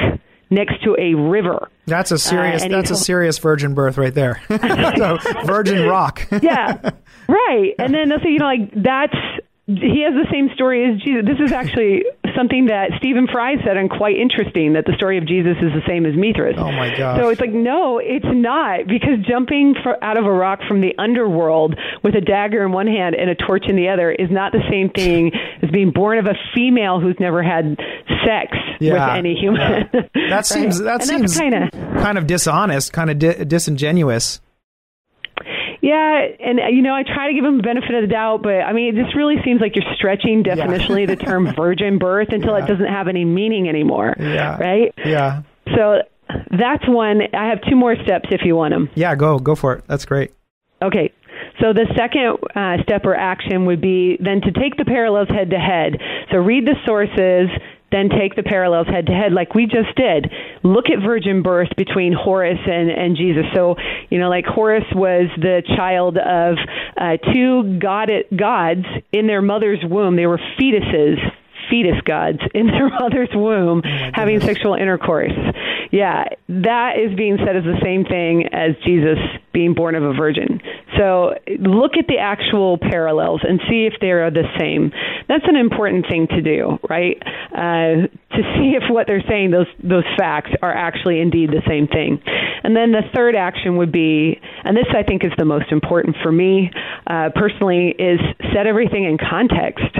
[0.49, 1.69] next to a river.
[1.85, 2.63] That's a serious.
[2.63, 4.41] Uh, that's a serious virgin birth right there.
[4.49, 6.27] so virgin rock.
[6.41, 6.91] yeah,
[7.27, 7.73] right.
[7.79, 9.15] And then they'll say, you know, like that's
[9.67, 11.27] he has the same story as Jesus.
[11.27, 12.05] This is actually
[12.37, 15.83] something that Stephen Fry said, and quite interesting that the story of Jesus is the
[15.85, 16.55] same as Mithras.
[16.57, 17.19] Oh my God!
[17.19, 20.95] So it's like, no, it's not, because jumping for, out of a rock from the
[20.97, 24.53] underworld with a dagger in one hand and a torch in the other is not
[24.53, 27.75] the same thing as being born of a female who's never had
[28.23, 28.93] sex yeah.
[28.93, 29.89] with any human.
[29.93, 30.01] Yeah.
[30.29, 34.41] That seems that and seems kind of kind of dishonest, kind of di- disingenuous.
[35.87, 38.55] Yeah, and you know, I try to give them the benefit of the doubt, but
[38.61, 42.57] I mean, it just really seems like you're stretching definitionally the term virgin birth until
[42.57, 42.65] Yeah.
[42.65, 44.13] it doesn't have any meaning anymore.
[44.19, 44.57] Yeah.
[44.57, 44.93] Right?
[45.05, 45.43] Yeah.
[45.75, 46.01] So
[46.51, 47.21] that's one.
[47.33, 48.89] I have two more steps if you want them.
[48.95, 49.83] Yeah, go go for it.
[49.87, 50.33] That's great.
[50.81, 51.13] Okay.
[51.61, 55.49] So the second uh, step or action would be then to take the parallels head
[55.51, 55.97] to head.
[56.31, 57.49] So read the sources,
[57.91, 60.31] then take the parallels head to head, like we just did.
[60.63, 63.45] Look at virgin birth between Horus and, and Jesus.
[63.55, 63.75] So,
[64.09, 66.57] you know, like Horus was the child of
[66.97, 70.15] uh, two god- gods in their mother's womb.
[70.15, 71.17] They were fetuses.
[71.69, 73.81] Fetus gods in their mother's womb
[74.13, 75.33] having sexual intercourse.
[75.91, 79.17] Yeah, that is being said as the same thing as Jesus
[79.53, 80.61] being born of a virgin.
[80.97, 84.91] So look at the actual parallels and see if they are the same.
[85.27, 87.17] That's an important thing to do, right?
[87.51, 91.87] Uh, to see if what they're saying, those those facts, are actually indeed the same
[91.87, 92.21] thing.
[92.63, 96.17] And then the third action would be, and this I think is the most important
[96.21, 96.71] for me
[97.05, 98.19] uh, personally, is
[98.53, 99.97] set everything in context.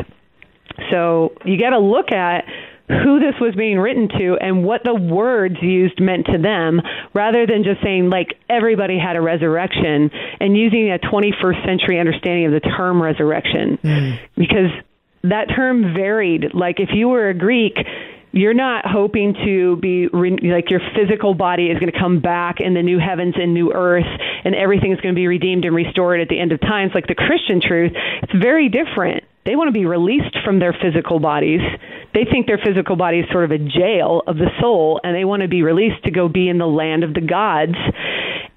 [0.92, 2.46] So you got to look at
[2.88, 6.82] who this was being written to and what the words used meant to them
[7.13, 10.10] rather than just saying like everybody had a resurrection
[10.40, 13.78] and using a 21st century understanding of the term resurrection.
[13.82, 14.12] Hmm.
[14.38, 14.72] Because
[15.24, 16.54] that term varied.
[16.54, 17.76] Like if you were a greek
[18.38, 22.58] you're not hoping to be re- like your physical body is going to come back
[22.60, 24.06] in the new heavens and new earth
[24.45, 26.91] and everything is going to be redeemed and restored at the end of times.
[26.93, 29.23] Like the christian truth it's very different.
[29.45, 31.62] They want to be released from their physical bodies.
[32.13, 35.26] They think their physical body is sort of a jail of the soul and they
[35.26, 37.78] want to be released to go be in the land of the gods.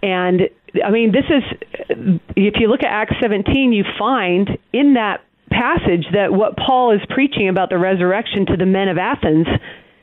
[0.03, 0.43] And
[0.85, 6.07] i mean this is if you look at acts 17 you find in that passage
[6.13, 9.47] that what Paul is preaching about the resurrection to the men of Athens,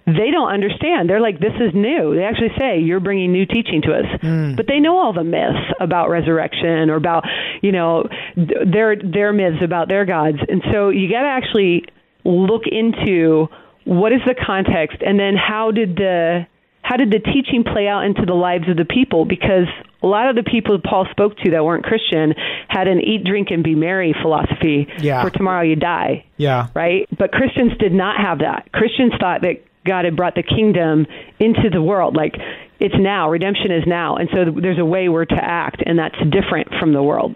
[0.05, 1.10] they don't understand.
[1.10, 2.15] They're like, this is new.
[2.15, 4.05] They actually say, you're bringing new teaching to us.
[4.21, 4.55] Hmm.
[4.55, 7.25] But they know all the myths about resurrection or about,
[7.62, 10.38] you know, their their myths about their gods.
[10.47, 11.86] And so you got to actually
[12.23, 13.47] look into
[13.83, 16.47] what is the context and then how did the
[16.88, 19.67] how did the teaching play out into the lives of the people because
[20.02, 22.34] a lot of the people Paul spoke to that weren't Christian
[22.69, 24.88] had an eat, drink, and be merry philosophy.
[25.00, 25.21] Yeah.
[25.21, 26.26] For tomorrow you die.
[26.38, 26.67] Yeah.
[26.73, 27.06] Right?
[27.17, 28.71] But Christians did not have that.
[28.71, 31.08] Christians thought that God had brought the kingdom
[31.39, 32.15] into the world.
[32.15, 32.36] Like,
[32.80, 33.30] it's now.
[33.30, 34.15] Redemption is now.
[34.15, 37.36] And so there's a way we're to act, and that's different from the world.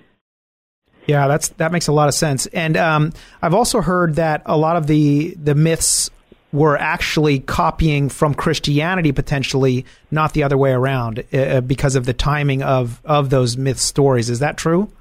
[1.07, 2.45] Yeah, that's that makes a lot of sense.
[2.45, 3.11] And um,
[3.41, 6.09] I've also heard that a lot of the the myths
[6.51, 12.13] were actually copying from Christianity potentially, not the other way around, uh, because of the
[12.13, 14.29] timing of of those myth stories.
[14.29, 14.91] Is that true?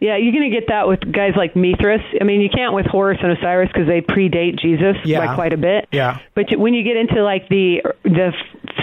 [0.00, 2.00] Yeah, you're going to get that with guys like Mithras.
[2.20, 5.26] I mean, you can't with Horus and Osiris because they predate Jesus Yeah.
[5.26, 5.88] by quite a bit.
[5.90, 6.18] Yeah.
[6.34, 8.32] But when you get into like the the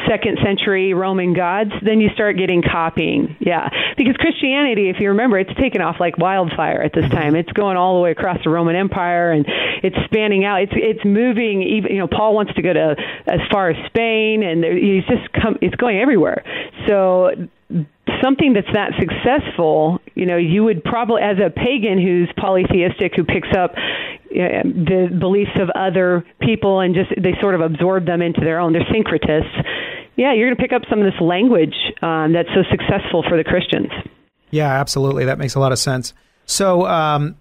[0.10, 3.38] second century Roman gods, then you start getting copying.
[3.40, 7.16] Yeah, because Christianity, if you remember, it's taken off like wildfire at this mm-hmm.
[7.16, 7.36] time.
[7.36, 9.46] It's going all the way across the Roman Empire and
[9.84, 10.62] it's spanning out.
[10.64, 11.62] It's it's moving.
[11.64, 12.96] Even you know, Paul wants to go to
[13.28, 15.58] as far as Spain, and there- he's just come.
[15.62, 16.44] It's going everywhere.
[16.88, 17.32] So
[18.22, 23.24] something that's that successful, you know, you would probably, as a pagan who's polytheistic, who
[23.24, 23.74] picks up
[24.30, 28.74] the beliefs of other people and just they sort of absorb them into their own.
[28.74, 29.66] They're syncretists.
[30.16, 33.38] Yeah, you're going to pick up some of this language um, that's so successful for
[33.38, 33.92] the Christians.
[34.50, 35.26] Yeah, absolutely.
[35.26, 36.14] That makes a lot of sense.
[36.46, 37.38] So, um,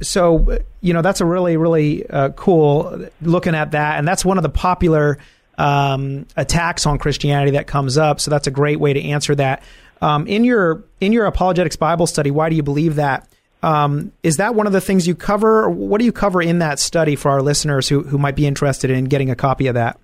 [0.00, 4.38] so you know, that's a really, really uh, cool looking at that, and that's one
[4.38, 5.18] of the popular
[5.58, 8.20] um, attacks on Christianity that comes up.
[8.20, 9.62] So that's a great way to answer that.
[10.02, 13.28] Um, in your in your apologetics Bible study, why do you believe that?
[13.62, 15.64] Um, is that one of the things you cover?
[15.64, 18.46] Or what do you cover in that study for our listeners who who might be
[18.46, 19.98] interested in getting a copy of that?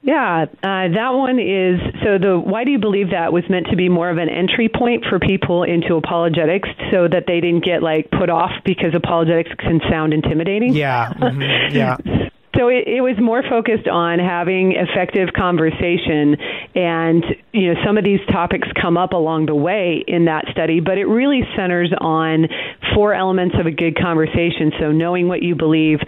[0.00, 3.76] Yeah, uh, that one is so the why do you believe that was meant to
[3.76, 7.82] be more of an entry point for people into apologetics so that they didn't get
[7.82, 10.72] like put off because apologetics can sound intimidating.
[10.72, 11.96] Yeah, mhm, yeah.
[12.58, 16.34] So it, it was more focused on having effective conversation,
[16.74, 20.80] and you know some of these topics come up along the way in that study,
[20.80, 22.48] but it really centers on
[22.94, 24.72] four elements of a good conversation.
[24.80, 26.00] So knowing what you believe,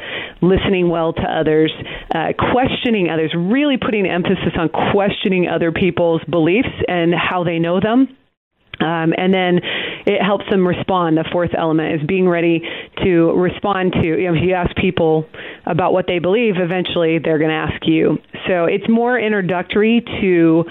[0.43, 1.73] listening well to others,
[2.13, 7.79] uh, questioning others, really putting emphasis on questioning other people's beliefs and how they know
[7.79, 8.17] them.
[8.81, 9.61] Um, and then
[10.07, 11.19] it helps them respond.
[11.19, 12.63] The fourth element is being ready
[13.05, 14.01] to respond to.
[14.01, 15.27] You know, if you ask people
[15.67, 18.19] about what they believe, eventually they're going to ask you.
[18.49, 20.65] So it's more introductory to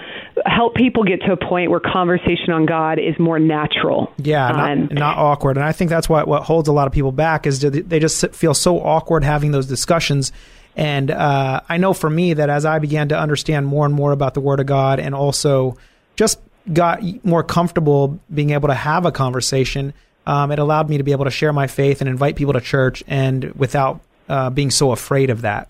[0.46, 4.12] help people get to a point where conversation on God is more natural.
[4.18, 5.58] Yeah, Um, not, not awkward.
[5.58, 8.00] And I think that's what, what holds a lot of people back is that they
[8.00, 10.32] just feel so awkward having those discussions.
[10.76, 14.12] And uh, I know for me that as I began to understand more and more
[14.12, 15.78] about the Word of God and also
[16.16, 16.40] just
[16.72, 19.94] got more comfortable being able to have a conversation,
[20.26, 22.62] um, it allowed me to be able to share my faith and invite people to
[22.62, 25.70] church, and without uh, being so afraid of that.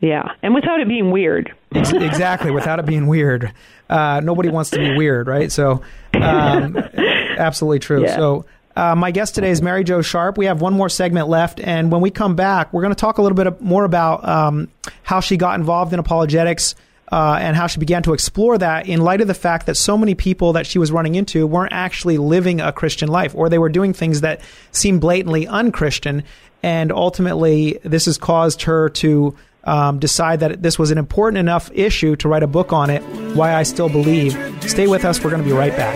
[0.00, 1.54] Yeah, and without it being weird.
[1.70, 3.52] exactly, without it being weird.
[3.88, 5.50] Uh, nobody wants to be weird, right?
[5.52, 5.82] So,
[6.14, 6.76] um,
[7.38, 8.02] absolutely true.
[8.02, 8.16] Yeah.
[8.16, 10.38] So, uh, my guest today is Mary Jo Sharp.
[10.38, 13.18] We have one more segment left, and when we come back, we're going to talk
[13.18, 14.68] a little bit more about um,
[15.02, 16.74] how she got involved in apologetics.
[17.10, 19.98] Uh, and how she began to explore that in light of the fact that so
[19.98, 23.58] many people that she was running into weren't actually living a Christian life, or they
[23.58, 24.40] were doing things that
[24.70, 26.24] seemed blatantly unchristian.
[26.62, 31.70] And ultimately, this has caused her to um, decide that this was an important enough
[31.72, 33.02] issue to write a book on it.
[33.34, 34.32] Why I still believe.
[34.62, 35.22] Stay with us.
[35.22, 35.94] We're going to be right back.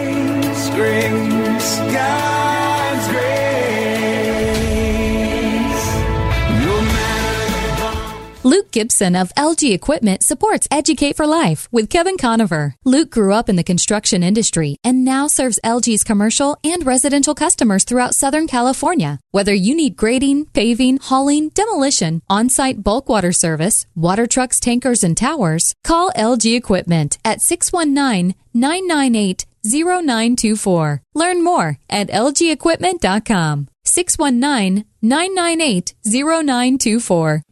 [8.46, 12.76] Luke Gibson of LG Equipment supports Educate for Life with Kevin Conover.
[12.84, 17.82] Luke grew up in the construction industry and now serves LG's commercial and residential customers
[17.82, 19.18] throughout Southern California.
[19.32, 25.02] Whether you need grading, paving, hauling, demolition, on site bulk water service, water trucks, tankers,
[25.02, 31.02] and towers, call LG Equipment at 619 998 0924.
[31.16, 33.66] Learn more at lgequipment.com.
[33.84, 37.42] 619 998 0924.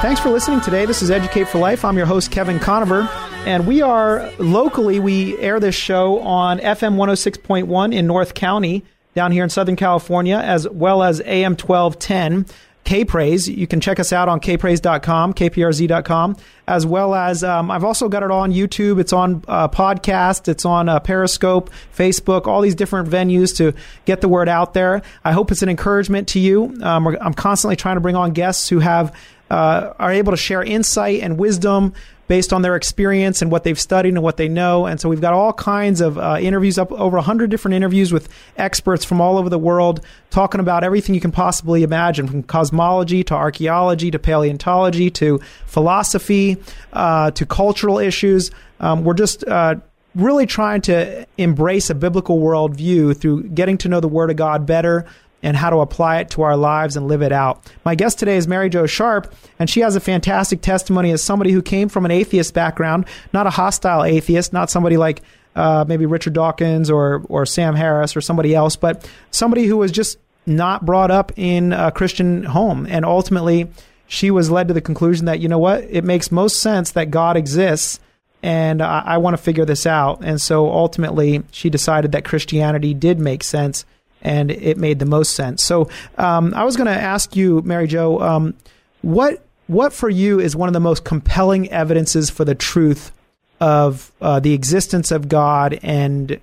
[0.00, 0.86] Thanks for listening today.
[0.86, 1.84] This is Educate for Life.
[1.84, 3.08] I'm your host, Kevin Conover.
[3.46, 8.84] And we are locally, we air this show on FM 106.1 in North County,
[9.14, 12.46] down here in Southern California, as well as AM 1210.
[12.84, 13.48] K-Praise.
[13.48, 18.22] You can check us out on kpraise.com, kprz.com, as well as um, I've also got
[18.22, 18.98] it on YouTube.
[18.98, 20.48] It's on uh, podcast.
[20.48, 23.74] It's on uh, Periscope, Facebook, all these different venues to
[24.06, 25.02] get the word out there.
[25.24, 26.74] I hope it's an encouragement to you.
[26.82, 29.14] Um, I'm constantly trying to bring on guests who have
[29.50, 31.94] uh, are able to share insight and wisdom
[32.28, 34.86] based on their experience and what they've studied and what they know.
[34.86, 38.28] And so we've got all kinds of uh, interviews up over 100 different interviews with
[38.56, 43.24] experts from all over the world talking about everything you can possibly imagine from cosmology
[43.24, 46.58] to archaeology to paleontology to philosophy
[46.92, 48.50] uh, to cultural issues.
[48.78, 49.76] Um, we're just uh,
[50.14, 54.66] really trying to embrace a biblical worldview through getting to know the Word of God
[54.66, 55.06] better
[55.42, 57.72] and how to apply it to our lives and live it out.
[57.84, 61.52] My guest today is Mary Jo Sharp, and she has a fantastic testimony as somebody
[61.52, 65.22] who came from an atheist background, not a hostile atheist, not somebody like
[65.54, 69.92] uh, maybe Richard Dawkins or or Sam Harris or somebody else, but somebody who was
[69.92, 73.68] just not brought up in a Christian home, and ultimately
[74.06, 77.10] she was led to the conclusion that you know what, it makes most sense that
[77.10, 78.00] God exists
[78.42, 80.20] and I, I want to figure this out.
[80.22, 83.84] And so ultimately, she decided that Christianity did make sense,
[84.22, 85.62] and it made the most sense.
[85.62, 88.54] So um, I was going to ask you, Mary Jo, um,
[89.02, 93.12] what what for you is one of the most compelling evidences for the truth
[93.60, 96.40] of uh, the existence of God and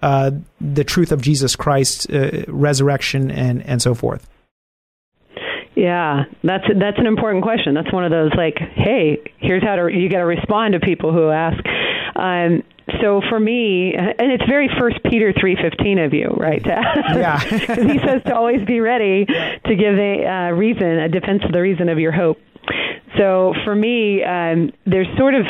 [0.00, 4.28] uh, the truth of Jesus Christ's uh, resurrection and and so forth.
[5.78, 7.72] Yeah, that's that's an important question.
[7.72, 11.12] That's one of those like, hey, here's how to you got to respond to people
[11.12, 11.56] who ask.
[12.16, 12.64] Um,
[13.00, 16.60] so for me, and it's very First Peter three fifteen of you, right?
[16.66, 17.38] Yeah.
[17.44, 21.52] because he says to always be ready to give a uh, reason, a defense of
[21.52, 22.38] the reason of your hope.
[23.16, 25.46] So for me, um, there's sort of.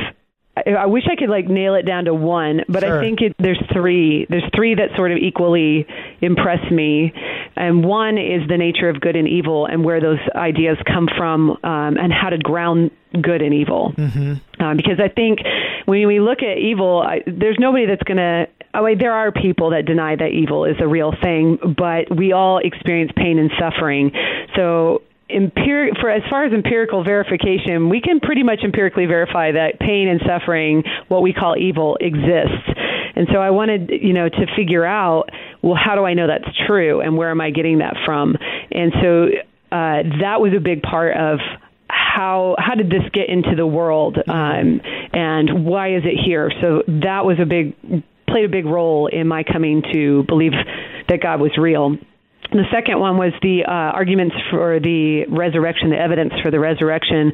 [0.67, 2.99] I I wish I could like nail it down to one, but Sure.
[2.99, 4.27] I think it, there's three.
[4.29, 5.87] There's three that sort of equally
[6.21, 7.13] impress me,
[7.57, 11.51] and one is the nature of good and evil and where those ideas come from,
[11.63, 12.91] um, and how to ground
[13.23, 13.93] good and evil.
[13.97, 14.63] Mm-hmm.
[14.63, 15.41] Um, because I think
[15.87, 18.47] when we look at evil, I, there's nobody that's going to.
[18.75, 22.33] I mean, there are people that deny that evil is a real thing, but we
[22.33, 24.13] all experience pain and suffering.
[24.55, 25.03] So
[25.39, 30.09] empiric for as far as empirical verification, we can pretty much empirically verify that pain
[30.09, 32.69] and suffering, what we call evil, exists.
[33.15, 35.31] And so I wanted, you know, to figure out,
[35.63, 38.37] well, how do I know that's true, and where am I getting that from?
[38.71, 39.27] And so
[39.73, 41.39] uh, that was a big part of
[41.89, 44.81] how how did this get into the world, um,
[45.13, 46.51] and why is it here?
[46.61, 47.75] So that was a big
[48.29, 50.53] played a big role in my coming to believe
[51.09, 51.97] that God was real.
[52.51, 57.31] The second one was the uh, arguments for the resurrection, the evidence for the resurrection,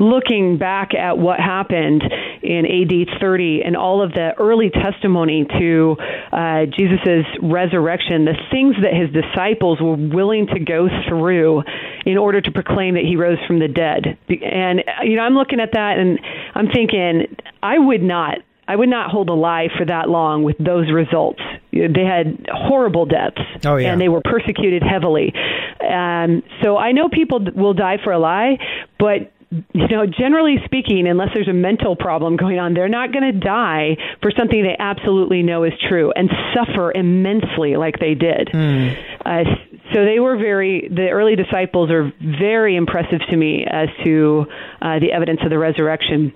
[0.00, 2.02] looking back at what happened
[2.42, 5.96] in AD 30 and all of the early testimony to
[6.32, 11.62] uh, Jesus' resurrection, the things that his disciples were willing to go through
[12.06, 14.16] in order to proclaim that he rose from the dead.
[14.28, 16.18] And, you know, I'm looking at that and
[16.54, 20.56] I'm thinking, I would not I would not hold a lie for that long with
[20.58, 21.40] those results.
[21.72, 23.92] They had horrible deaths, Oh, yeah.
[23.92, 25.32] and they were persecuted heavily.
[25.80, 28.58] Um, so I know people will die for a lie,
[28.98, 29.30] but
[29.72, 33.38] you know, generally speaking, unless there's a mental problem going on, they're not going to
[33.38, 38.48] die for something they absolutely know is true and suffer immensely like they did.
[38.52, 39.44] Uh,
[39.92, 44.46] so they were very, the early disciples are very impressive to me as to
[44.82, 46.32] uh, the evidence of the resurrection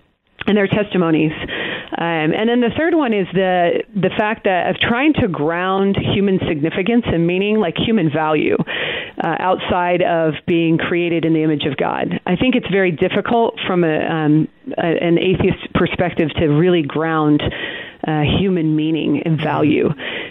[0.49, 1.33] and their testimonies.
[1.97, 5.97] Um, and then the third one is the the fact that of trying to ground
[5.97, 8.57] human significance and meaning, like human value,
[9.23, 12.21] uh, outside of being created in the image of God.
[12.27, 17.43] I think it's very difficult from a, um, a an atheist perspective to really ground
[18.07, 19.89] uh, human meaning and value.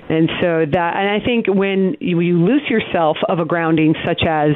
[0.09, 4.22] And so that, and I think when you, you lose yourself of a grounding such
[4.28, 4.51] as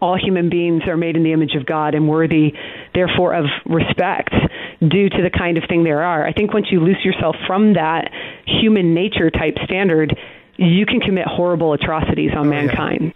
[0.00, 2.52] all human beings are made in the image of God and worthy,
[2.94, 4.34] therefore, of respect
[4.80, 6.26] due to the kind of thing there are.
[6.26, 8.10] I think once you loose yourself from that
[8.46, 10.16] human nature type standard,
[10.56, 13.14] you can commit horrible atrocities on mankind.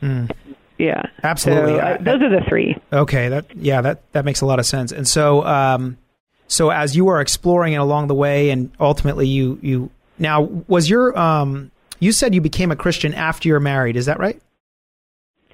[0.79, 1.75] Yeah, Absolutely.
[1.75, 2.75] So, uh, those are the three.
[2.91, 4.93] Okay, that yeah, that that makes a lot of sense.
[4.93, 5.99] And so, um,
[6.49, 10.89] so as you are exploring it along the way, and ultimately you you now was
[10.89, 13.97] your um, you said you became a Christian after you're married.
[13.97, 14.41] Is that right?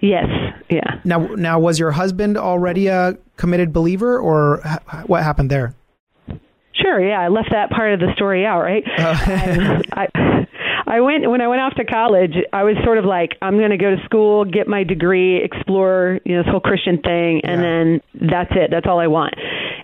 [0.00, 0.26] Yes,
[0.70, 1.00] yeah.
[1.04, 5.74] Now now was your husband already a committed believer, or h- what happened there?
[6.86, 8.84] Sure, yeah, I left that part of the story out, right?
[8.96, 10.06] Um, I,
[10.88, 12.34] I went when I went off to college.
[12.52, 16.20] I was sort of like, I'm going to go to school, get my degree, explore,
[16.24, 17.66] you know, this whole Christian thing, and Yeah.
[17.66, 18.70] then that's it.
[18.70, 19.34] That's all I want.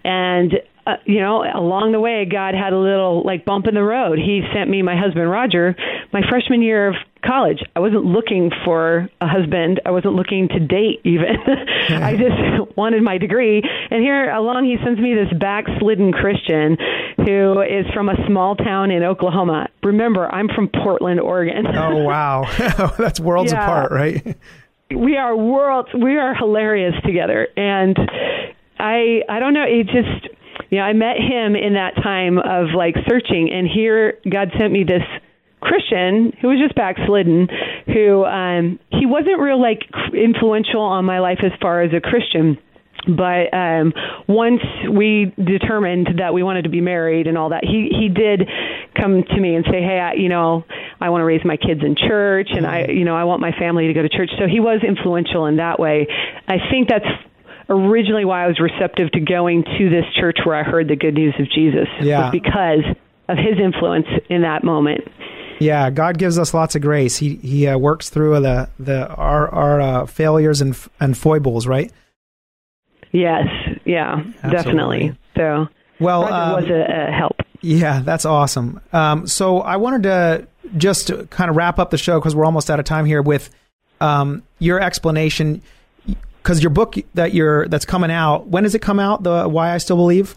[0.05, 0.53] And
[0.87, 4.19] uh, you know, along the way, God had a little like bump in the road.
[4.19, 5.77] He sent me my husband Roger,
[6.13, 7.63] my freshman year of college.
[7.77, 9.81] I wasn't looking for a husband.
[9.87, 11.37] I wasn't looking to date even.
[11.91, 13.63] I just wanted my degree.
[13.91, 16.77] And here along he sends me this backslidden Christian
[17.17, 19.69] who is from a small town in Oklahoma.
[19.85, 21.65] Remember, I'm from Portland, Oregon.
[21.69, 22.45] Oh wow,
[22.99, 23.63] that's worlds Yeah.
[23.65, 24.37] apart, right?
[24.95, 27.97] we are worlds we are hilarious together and
[28.79, 30.29] i i don't know it just
[30.73, 34.73] you know i met him in that time of like searching and here god sent
[34.73, 35.05] me this
[35.61, 37.47] christian who was just backslidden
[37.87, 42.59] who um he wasn't real like influential on my life as far as a christian
[43.07, 43.93] but um
[44.27, 48.49] once we determined that we wanted to be married and all that he he did
[48.97, 50.65] come to me and say hey I, you know
[51.01, 53.53] i want to raise my kids in church and i you know i want my
[53.53, 54.31] family to go to church.
[54.39, 56.07] So he was influential in that way.
[56.47, 57.07] I think that's
[57.69, 61.15] originally why i was receptive to going to this church where i heard the good
[61.15, 62.25] news of jesus Yeah.
[62.25, 62.85] was because
[63.29, 65.03] of his influence in that moment
[65.61, 67.17] Yeah, God gives us lots of grace.
[67.19, 71.91] He he uh, works through the the our our uh, failures and and foibles, right?
[73.13, 73.47] yes
[73.85, 75.69] yeah definitely so
[76.01, 78.81] Well, um, was a, a help Yeah, that's awesome.
[78.93, 82.69] Um, so I wanted to just kind of wrap up the show because we're almost
[82.71, 83.51] out of time here with
[84.01, 85.63] um, your explanation.
[86.43, 89.23] Because your book that you're that's coming out, when does it come out?
[89.23, 90.37] The Why I Still Believe,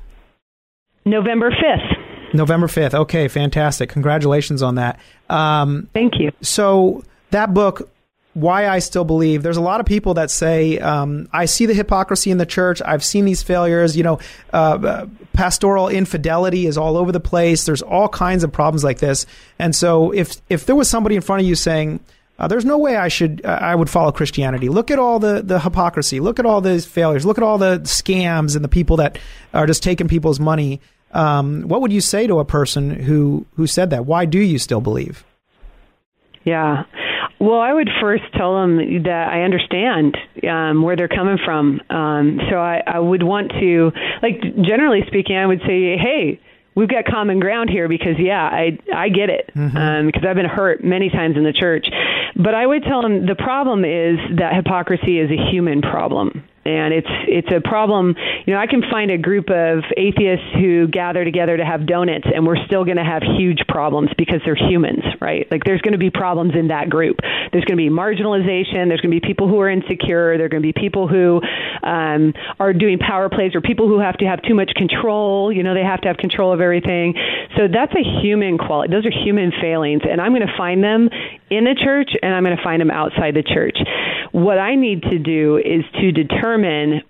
[1.05, 2.93] november 5th November fifth.
[2.93, 3.89] Okay, fantastic.
[3.89, 4.99] Congratulations on that.
[5.29, 7.89] Um, thank you so that book
[8.33, 11.73] why i still believe there's a lot of people that say um, i see the
[11.73, 14.19] hypocrisy in the church i've seen these failures you know
[14.53, 18.99] uh, uh, pastoral infidelity is all over the place there's all kinds of problems like
[18.99, 19.25] this
[19.57, 21.99] and so if if there was somebody in front of you saying
[22.37, 24.69] uh, there's no way I should uh, I would follow Christianity.
[24.69, 26.19] Look at all the the hypocrisy.
[26.19, 27.25] Look at all these failures.
[27.25, 29.17] Look at all the scams and the people that
[29.53, 30.81] are just taking people's money.
[31.11, 34.05] Um, what would you say to a person who who said that?
[34.05, 35.23] Why do you still believe?
[36.43, 36.83] Yeah.
[37.39, 40.17] Well, I would first tell them that I understand
[40.49, 41.81] um, where they're coming from.
[41.89, 43.91] Um, so I, I would want to,
[44.23, 46.39] like, generally speaking, I would say, hey,
[46.75, 50.45] we've got common ground here because, yeah, I I get it um, because I've been
[50.45, 51.87] hurt many times in the church.
[52.35, 56.43] But I would tell them the problem is that hypocrisy is a human problem.
[56.65, 58.15] And it's it's a problem.
[58.47, 62.25] You know, I can find a group of atheists who gather together to have donuts,
[62.25, 65.45] and we're still going to have huge problems because they're humans, right?
[65.51, 67.17] Like, there's going to be problems in that group.
[67.51, 68.89] There's going to be marginalization.
[68.89, 70.37] There's going to be people who are insecure.
[70.37, 71.39] There are going to be people who
[71.83, 75.53] um, are doing power plays, or people who have to have too much control.
[75.53, 77.13] You know, they have to have control of everything.
[77.57, 78.91] So that's a human quality.
[78.91, 81.09] Those are human failings, and I'm going to find them
[81.51, 83.77] in the church, and I'm going to find them outside the church.
[84.31, 86.54] What I need to do is to determine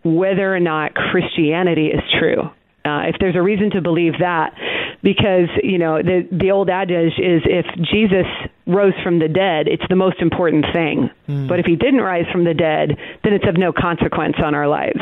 [0.03, 2.41] whether or not Christianity is true.
[2.85, 4.53] Uh, if there's a reason to believe that,
[5.01, 8.27] because you know the the old adage is if Jesus
[8.67, 11.09] rose from the dead, it's the most important thing.
[11.47, 14.67] But if he didn't rise from the dead, then it's of no consequence on our
[14.67, 15.01] lives.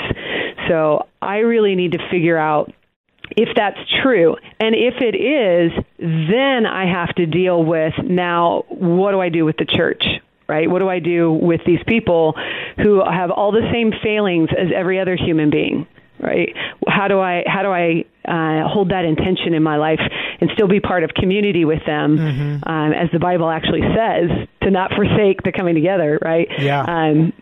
[0.70, 2.74] So I really need to figure out
[3.32, 4.36] if that's true.
[4.60, 9.46] And if it is, then I have to deal with now what do I do
[9.46, 10.04] with the church?
[10.48, 10.70] Right?
[10.70, 12.36] What do I do with these people
[12.78, 15.88] who have all the same failings as every other human being?
[16.20, 16.56] Right?
[16.88, 20.00] How do I how do I uh, hold that intention in my life
[20.40, 22.18] and still be part of community with them,
[22.66, 26.48] um, as the Bible actually says, to not forsake the coming together, right?
[26.60, 26.82] Yeah.
[26.84, 27.34] Um,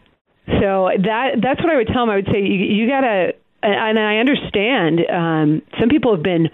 [0.47, 2.09] so that that's what I would tell them.
[2.09, 4.99] I would say you, you gotta, and I understand.
[5.07, 6.49] Um, some people have been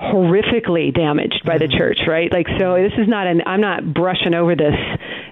[0.00, 2.32] horrifically damaged by the church, right?
[2.32, 3.42] Like, so this is not an.
[3.46, 4.74] I'm not brushing over this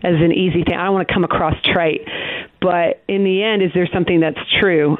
[0.03, 0.75] as an easy thing.
[0.75, 2.03] I don't want to come across trite,
[2.61, 4.97] but in the end, is there something that's true?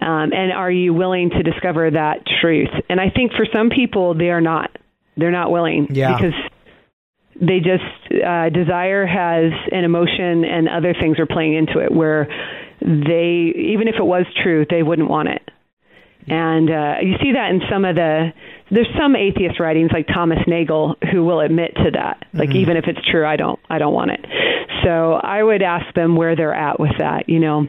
[0.00, 2.68] Um, and are you willing to discover that truth?
[2.88, 4.70] And I think for some people, they are not.
[5.16, 6.14] They're not willing Yeah.
[6.14, 6.34] because
[7.40, 12.28] they just uh, desire has an emotion and other things are playing into it where
[12.80, 15.42] they even if it was true they wouldn't want it
[16.26, 18.32] and uh, you see that in some of the
[18.70, 22.84] there's some atheist writings like Thomas Nagel who will admit to that like even if
[22.86, 24.24] it's true I don't I don't want it
[24.84, 27.66] so I would ask them where they're at with that you know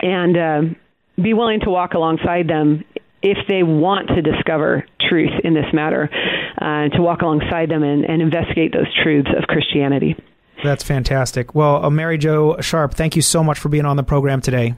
[0.00, 0.74] and uh,
[1.20, 2.84] be willing to walk alongside them
[3.22, 6.08] if they want to discover truth in this matter,
[6.60, 10.16] uh, to walk alongside them and, and investigate those truths of Christianity.
[10.62, 11.54] That's fantastic.
[11.54, 14.74] Well, uh, Mary Jo Sharp, thank you so much for being on the program today.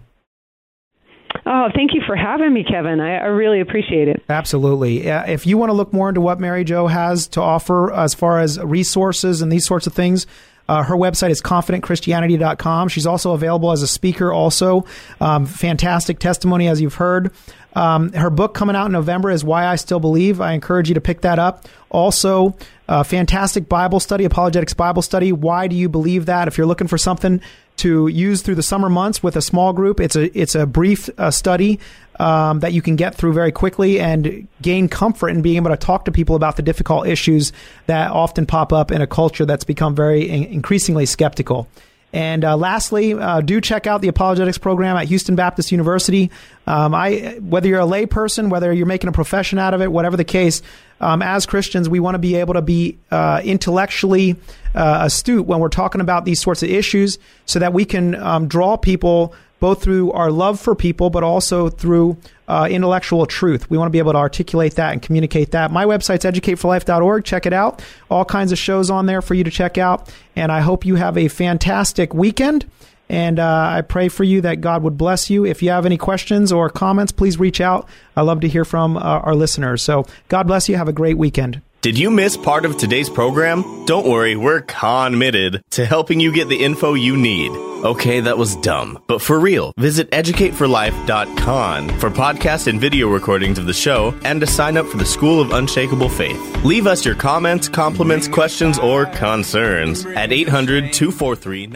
[1.47, 3.01] Oh, thank you for having me, Kevin.
[3.01, 4.23] I, I really appreciate it.
[4.29, 5.11] Absolutely.
[5.11, 8.15] Uh, if you want to look more into what Mary Jo has to offer as
[8.15, 10.27] far as resources and these sorts of things,
[10.69, 12.89] uh, her website is confidentchristianity.com.
[12.89, 14.85] She's also available as a speaker, also.
[15.21, 17.33] Um, fantastic testimony, as you've heard.
[17.75, 20.41] Um, her book coming out in November is Why I Still Believe.
[20.41, 21.67] I encourage you to pick that up.
[21.91, 22.57] Also,
[22.89, 25.33] uh, fantastic Bible study, apologetics Bible study.
[25.33, 26.47] Why do you believe that?
[26.49, 27.41] If you're looking for something
[27.81, 31.09] to use through the summer months with a small group, it's a it's a brief
[31.19, 31.81] uh, study
[32.19, 35.77] um, that you can get through very quickly and gain comfort in being able to
[35.77, 37.53] talk to people about the difficult issues
[37.87, 41.67] that often pop up in a culture that's become very in- increasingly skeptical.
[42.13, 46.31] And uh, lastly, uh, do check out the apologetics program at Houston Baptist University.
[46.67, 49.93] Um, I, whether you're a lay person, whether you're making a profession out of it,
[49.93, 50.61] whatever the case,
[51.01, 54.37] um, as Christians, we want to be able to be uh, intellectually
[54.75, 58.49] uh, astute when we're talking about these sorts of issues, so that we can um,
[58.49, 62.17] draw people both through our love for people, but also through
[62.49, 63.71] uh, intellectual truth.
[63.71, 65.71] We want to be able to articulate that and communicate that.
[65.71, 67.25] My website's educateforlife.org.
[67.25, 67.83] Check it out.
[68.11, 70.13] All kinds of shows on there for you to check out.
[70.35, 72.69] And I hope you have a fantastic weekend.
[73.09, 75.45] And uh, I pray for you that God would bless you.
[75.45, 77.89] If you have any questions or comments, please reach out.
[78.17, 79.83] I love to hear from uh, our listeners.
[79.83, 80.77] So God bless you.
[80.77, 81.61] Have a great weekend.
[81.83, 83.87] Did you miss part of today's program?
[83.87, 87.53] Don't worry, we're committed to helping you get the info you need.
[87.83, 89.03] Okay, that was dumb.
[89.07, 94.47] But for real, visit educateforlife.com for podcast and video recordings of the show and to
[94.47, 96.39] sign up for the School of Unshakable Faith.
[96.63, 101.69] Leave us your comments, compliments, questions, or concerns at 800 243